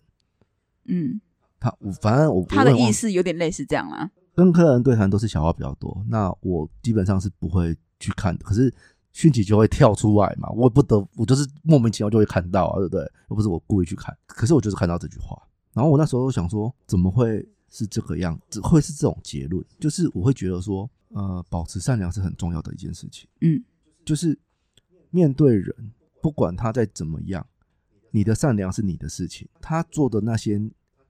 [0.84, 1.20] 嗯，
[1.66, 4.10] 他我反正我他的意思有点类似这样啦。
[4.34, 8.44] 跟客人对谈都是小话比较多，那我基本上是不会去看的。
[8.44, 8.72] 可是
[9.12, 13.00] 讯息就会跳出来嘛，我不得我就是莫名其妙就会看到啊，对不对？
[13.30, 15.40] 又不是我故意去看，可是我就是看到这句话，
[15.72, 18.60] 然后我那时候想说，怎么会是这个样子？
[18.60, 19.64] 会是这种结论？
[19.80, 23.26] 就是我会觉得说，呃，保持善良是很重要的一件事情。
[23.40, 23.64] 嗯，
[24.04, 24.38] 就是
[25.08, 25.74] 面对人，
[26.20, 27.46] 不管他再怎么样，
[28.10, 30.60] 你的善良是你的事情，他做的那些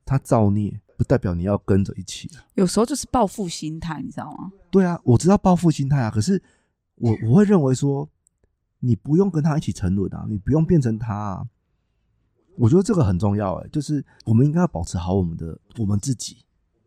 [0.06, 2.46] 他造孽，不代表你要跟着一起啊。
[2.54, 4.52] 有时候就是报复心态，你知道吗？
[4.70, 6.40] 对啊，我知道报复心态啊，可是
[6.94, 8.08] 我我会认为说，
[8.78, 11.46] 你不用跟他一起沉沦啊，你不用变成他啊。
[12.56, 16.38] 我觉得这个很重要哎、就是我们应该要保持好我们的我们自己，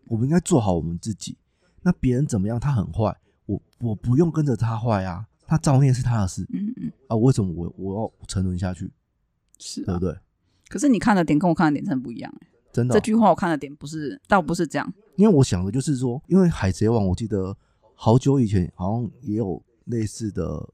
[0.08, 1.38] 我们应该做好我们自己。
[1.84, 3.16] 那别人怎么样，他很坏，
[3.46, 8.92] 我我不用跟着他坏啊，他造孽是他的事嗯嗯，啊，为什么我我要沉沦下去，
[9.60, 9.86] 是啊。
[9.86, 10.18] 对不对？
[10.70, 12.48] 可是你看的点跟我看的点真的不一样、欸。
[12.72, 14.94] 真的哦、这句话我看的点不是，倒不是这样。
[15.16, 17.56] 因为我想的就是说，因为《海贼王》，我记得
[17.94, 20.70] 好久以前好像也有类似的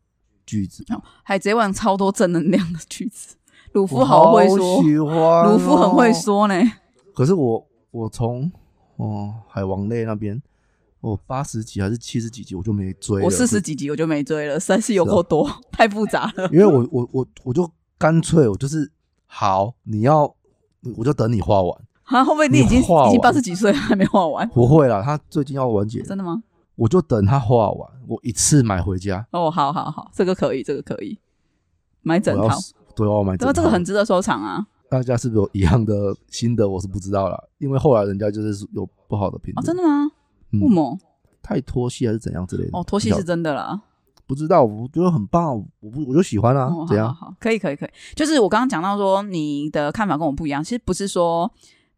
[0.45, 0.85] 句子，
[1.23, 3.35] 海贼王超多正能量的句子，
[3.71, 6.13] 鲁夫好会说，喜欢哦鲁夫很会。
[6.13, 6.55] 说呢。
[7.13, 8.51] 可是我我从
[8.97, 10.39] 哦海王类那边，
[10.99, 16.49] 我八十几还是七十几集我就没追了，我四十几集我就没追了，实在是有够多，太复杂了。
[16.51, 18.91] 因为我我我我就干脆我就是
[19.25, 20.35] 好，你要
[20.97, 24.47] 我就等你画完，啊，会不会你已经你已经八十几岁了还没画完？
[24.49, 26.41] 不会啦，他最近要完结，真的吗？
[26.75, 31.17] 我就等他画完，我一次买回家，哦，好好好，这个可以，这个可以
[32.01, 32.57] 买整套。
[32.95, 34.65] 对，我要买整对啊，这个很值得收藏啊！
[34.89, 36.67] 大家是不是有一样的心得？
[36.67, 40.11] 我是不知道啦，因为后来人家就是有不好的评哦，论，真的吗？
[40.51, 40.97] 嗯为什么？
[41.41, 42.77] 太拖戏还是怎样之类的。
[42.77, 43.81] 哦，拖戏是真的啦。
[44.27, 47.07] 不知道，我觉得很棒，我不我就喜欢啊，哦，怎样？
[47.07, 47.89] 好好好，可以可以可以。
[48.15, 51.51] 就是我刚刚讲到说你的看法跟我不一样，其实不是说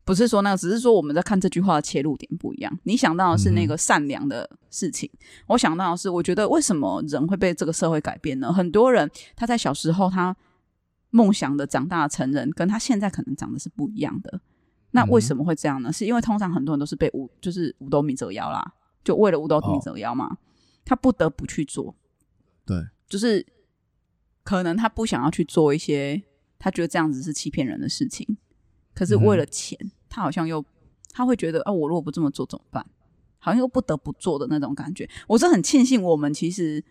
[0.08, 2.80] 不是说那个，只是说我们在看这句话的切入点不一样。
[2.84, 5.12] 你想到的是那个善良的事情，
[5.48, 8.54] 我想到的是，我觉得为什么人会被这个社会改变呢？
[8.54, 10.34] 很多人他在小时候他
[11.10, 14.40] 梦想的长大成人，跟他现在可能长得是不一样的。
[14.92, 15.92] 那为什么会这样呢？
[15.92, 18.64] 是因为通常很多人都是被五就是五斗米折腰啦，
[19.04, 20.38] 就为了五斗米折腰嘛，
[20.86, 21.94] 他不得不去做。
[22.66, 23.46] 对，就是
[24.44, 26.24] 可能他不想要去做一些
[26.58, 28.38] 他觉得这样子是欺骗人的事情，
[28.96, 29.78] 可是为了钱，
[30.10, 30.64] 他好像又
[31.12, 32.86] 他会觉得，啊，我如果不这么做怎么办？
[33.40, 35.10] 好像又不得不做的那种感觉。
[35.28, 36.84] 我是很庆幸我们其实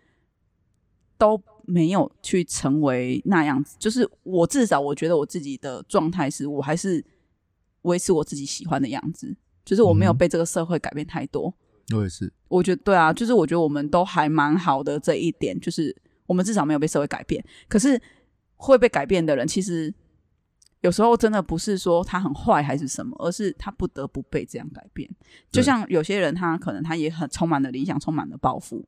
[1.19, 7.05] 都没有去成为那样子，就是我至少我觉得我自己的状态是我还是
[7.83, 11.53] 维持我自己喜欢的样子，就是我没有被这个社会改变太多。
[11.95, 12.33] 我也是。
[12.49, 15.95] 我觉得对啊，就是我觉得我们都还蛮好的这一点，就是
[16.27, 17.45] 我们至少没有被社会改变。
[17.69, 18.01] 可是
[18.55, 19.93] 会被改变的人，其实
[20.87, 25.11] 有时候真的不是说他很坏还是什么，而是他不得不被这样改变。
[25.51, 28.87] 就像有些人，他可能他也很充满了理想，充满了抱负，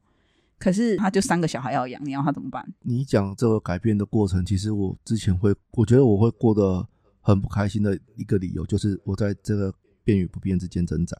[0.60, 2.64] 可是他就三个小孩要养，你要他怎么办？
[2.82, 6.86] 你讲这个改变的过程，其实我之前会，我觉得我会过得
[7.20, 9.74] 很不开心的一个理由，就是我在这个
[10.04, 11.16] 变与不变之间挣扎。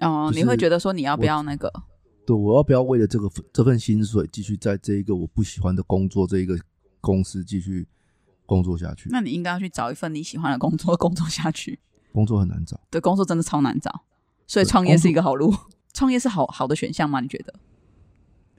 [0.00, 1.68] 哦、就是你会觉得说你要不要那个？
[2.24, 6.56] 对，我要不要为了这个这份薪水，继续在这一个我不喜欢的工作这一个
[7.00, 7.88] 公司继续
[8.46, 9.08] 工作下去？
[9.10, 11.78] 那你应该要去找一份你喜欢的工作，工作下去。
[12.12, 14.04] 工作很难找，对，工作真的超难找，
[14.46, 15.54] 所以对创业是一个好路。
[15.94, 17.20] 创业是好好的选项吗？
[17.20, 17.54] 你觉得？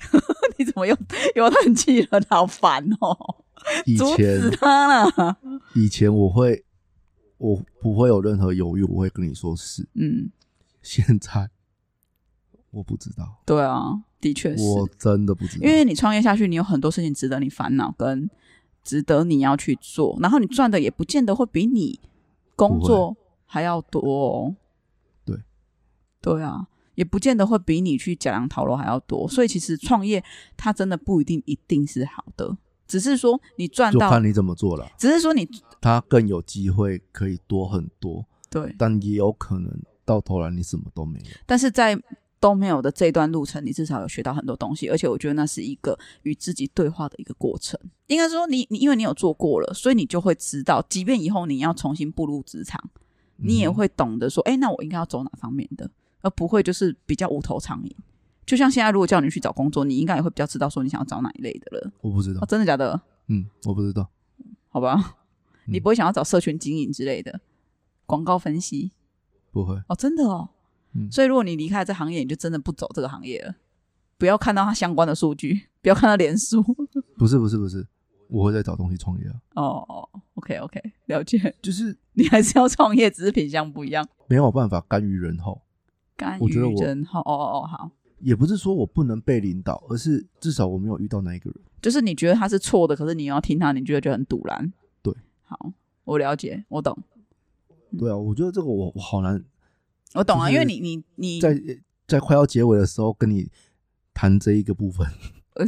[0.58, 0.96] 你怎么又
[1.36, 2.22] 又叹气了？
[2.30, 3.16] 好烦哦！
[3.86, 5.38] 以阻前止他了。
[5.74, 6.66] 以前我会，
[7.38, 9.88] 我不会有任何犹豫，我会跟你说是。
[9.94, 10.30] 嗯，
[10.82, 11.50] 现在
[12.72, 18.30] 我不知道，对啊，的确是，我真的不知道，因为你创业下去，你有很多事情值得你烦恼，跟
[18.84, 22.00] 值得你要去做，然后你赚的也不见得会比你
[22.56, 23.16] 工作
[23.46, 24.56] 还要多、哦。
[25.26, 25.38] 对，
[26.22, 29.28] 对啊，也不见得会比你去假狼讨楼还要多。
[29.28, 30.24] 所以其实创业
[30.58, 32.58] 它真的不一定一定是好的，
[32.88, 34.92] 只是说你赚到，就看你怎么做了。
[34.98, 35.48] 只是说你
[35.82, 39.72] 它更有机会可以多很多，对，但也有可能
[40.06, 41.26] 到头来你什么都没有。
[41.46, 41.98] 但是在
[42.44, 47.80] 都没有的这段路程，你至少有学到很多东西，而且我觉得那是一个与自己对话的一个过程。
[48.08, 52.90] 应该说你，你因为你有做过了，所以你就会知道，即便以后你要重新步入职场，
[53.38, 55.90] 你也嗯会懂得说，哎、那我应该要走哪方面的，
[56.20, 57.90] 而不会就是比较无头苍蝇。
[58.46, 61.94] 就像现在，如果叫你去找工作，你应该也会比较知道说你想要找哪一类的了。
[62.02, 63.00] 我不知道哦，，真的假的？
[63.28, 64.10] 嗯，我不知道，
[64.68, 65.16] 好吧，
[65.68, 67.40] 你嗯不会想要找社群经营之类的，
[68.06, 68.92] 广告分析
[69.50, 70.50] 不会，哦，真的哦。
[70.96, 73.56] 嗯所以如果你离开这行业，你就真的不走这个行业了。
[74.18, 76.62] 不要看到它相关的数据， 不要看到连数。
[77.18, 77.86] 不是不是不是，
[78.28, 81.54] 我会在找东西创业啊，哦哦，OK OK，了解。
[81.62, 84.08] 就是 你还是要创业，只是品相不一样。
[84.28, 85.62] 没有办法甘于人后。
[86.16, 91.60] 甘于人后，哦哦哦，好，也不是说我不能被领导，而是至少我没有遇到那一个人。
[91.82, 94.72] 就是你觉得他是错的，可是你要听他，你觉得就很堵然。
[95.02, 95.14] 对，
[95.44, 95.74] 好，
[96.06, 96.98] 我了解，我懂，
[97.98, 99.44] 对啊，我觉得这个我我好难
[100.14, 101.60] 我懂啊，因为你你你在
[102.08, 103.50] 在快要结尾的时候跟你
[104.14, 105.08] 谈这一个部分
[105.56, 105.66] 呃。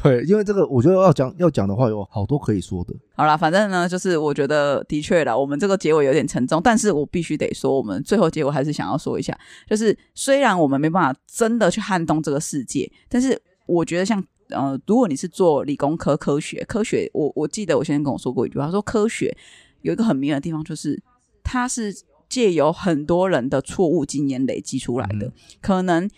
[0.00, 2.94] 对，因为这个我觉得要讲要讲的话有好多可以说的。
[3.16, 19.36] 好啦，反正呢，就是我觉得的确啦，我们这个结尾有点沉重，但是我必须得说，我们最后结尾还是想要说一下，就是虽然我们没办法真的去撼动这个世界，但是我觉得像呃，如果你是做理工科科学，科学，我我记得我先生跟我说过一句话，他说科学
[19.80, 21.02] 有一个很迷人的地方，就是
[21.42, 21.92] 它是
[22.28, 26.08] 借由很多人的错误经验累积出来的，嗯可能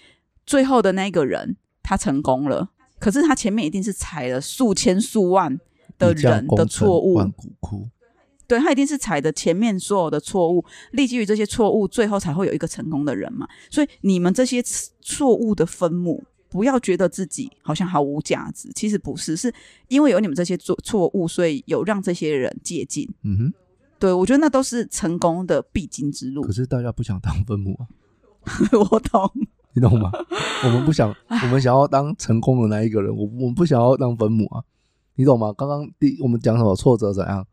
[0.45, 5.59] 最后的那个人他成功了，可是他前面一定是踩了数千数万
[5.99, 7.89] 的人的错误，万古枯。
[8.49, 13.47] 对他一定是踩的前面所有的错误，立基于这些错误，最后才会有一个成功的人嘛。
[13.71, 14.61] 所以你们这些
[15.01, 19.55] 错误的分母，不要觉得自己好像毫无价值，其实不是，是
[19.87, 23.07] 因为有你们这些错错误，所以有让这些人借鉴。
[23.23, 23.55] 嗯哼，
[24.01, 26.51] 对我觉得那都是成功的必经之路可。
[26.51, 27.87] 是大家不想当分母啊，
[28.91, 29.31] 我懂，
[29.75, 30.11] 你懂吗？
[30.65, 34.65] 我们不想， 我们想要当成功的那一个人，我我们不想要当分母啊，
[35.17, 35.53] 你懂吗？
[35.57, 37.47] 刚刚第我们讲什么挫折怎样？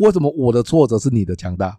[0.00, 1.76] 为什么我的挫折是你的强大？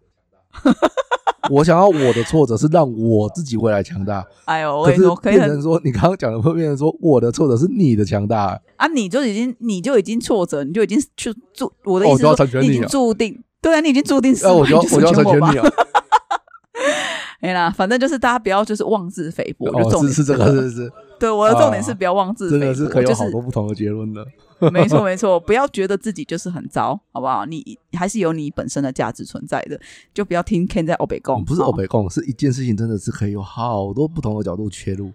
[1.49, 15.57] 我想要我的挫折是让我自己未来强大， 哎呦，我可是跟你说，可以很变成说你刚刚讲的会变成说我的挫折是你的强大、啊，你就已经你就已经挫折，你就已经去注我的哦我就要意思你已经注定，对啊，你已经注定失那、我败，就我就要成成全你。
[15.59, 15.65] 啊！
[17.41, 24.25] 哎啦，反正就是大家不要就是妄自菲薄，就哦，重点是是这个，是是，对，我的重点啊是不要妄自菲薄，真的是可以有好多不同的结论的。
[24.73, 27.45] 没错 没错，不要觉得自己就是很糟，好不好？
[27.45, 29.79] 你还是有你本身的价值存在的，
[30.13, 35.13] 就不要听 Ken 在欧北共，不是哦欧北共，是一件事情真的是可以有好多不同的角度切入。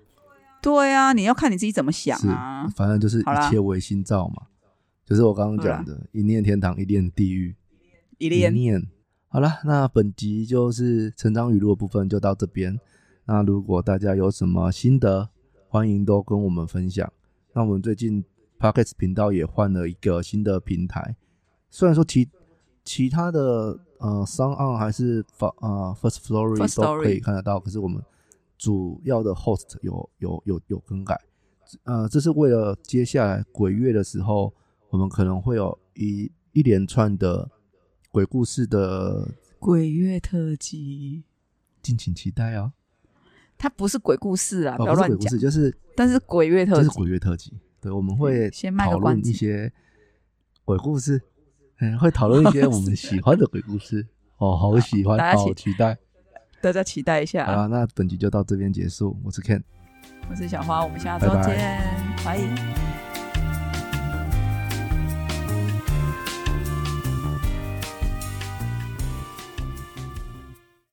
[0.62, 2.66] 对啊，你要看你自己怎么想是啊。
[2.74, 4.44] 反正就是一切唯心造嘛，
[5.06, 7.54] 就是我刚刚讲的，一念天堂，一念地狱，
[8.18, 8.88] 一一念念。
[9.28, 12.78] 好了，那本集就是成长语录的部分就到这边。
[13.24, 15.28] 那如果大家有什么心得，
[15.68, 17.12] 欢迎都跟我们分享。
[17.52, 18.24] 那我们最近
[18.58, 21.16] Podcast 频道也换了一个新的平台，
[21.70, 22.28] 虽然说其
[22.84, 28.02] 其他的呃商岸还是发呃 First Story 都可以看得到，可是我们
[28.56, 31.20] 主要的 host 有有有有更改。
[31.82, 34.52] 呃，这是为了接下来鬼月的时候，
[34.90, 37.50] 我们可能会有一一连串的
[38.14, 41.24] 鬼故事的，鬼月特辑，
[41.82, 42.72] 敬请期待哦。
[43.58, 45.38] 它不是鬼故事啊，哦，不要乱讲不是鬼故事，。
[45.40, 47.58] 就是但是鬼月特这是，鬼月特辑。
[47.80, 49.72] 对，我们会嗯先讨论一些
[50.64, 51.20] 鬼故事，
[51.80, 54.06] 嗯，会讨论一些我们喜欢的鬼故事。
[54.38, 55.98] 哦，好喜欢，大家期好期待。
[56.62, 57.44] 大家期待一下。
[57.46, 59.18] 好了，那本集就到这边结束。
[59.24, 59.60] 我是 Ken。
[60.30, 62.83] 我是小花，我们下周拜拜见，拜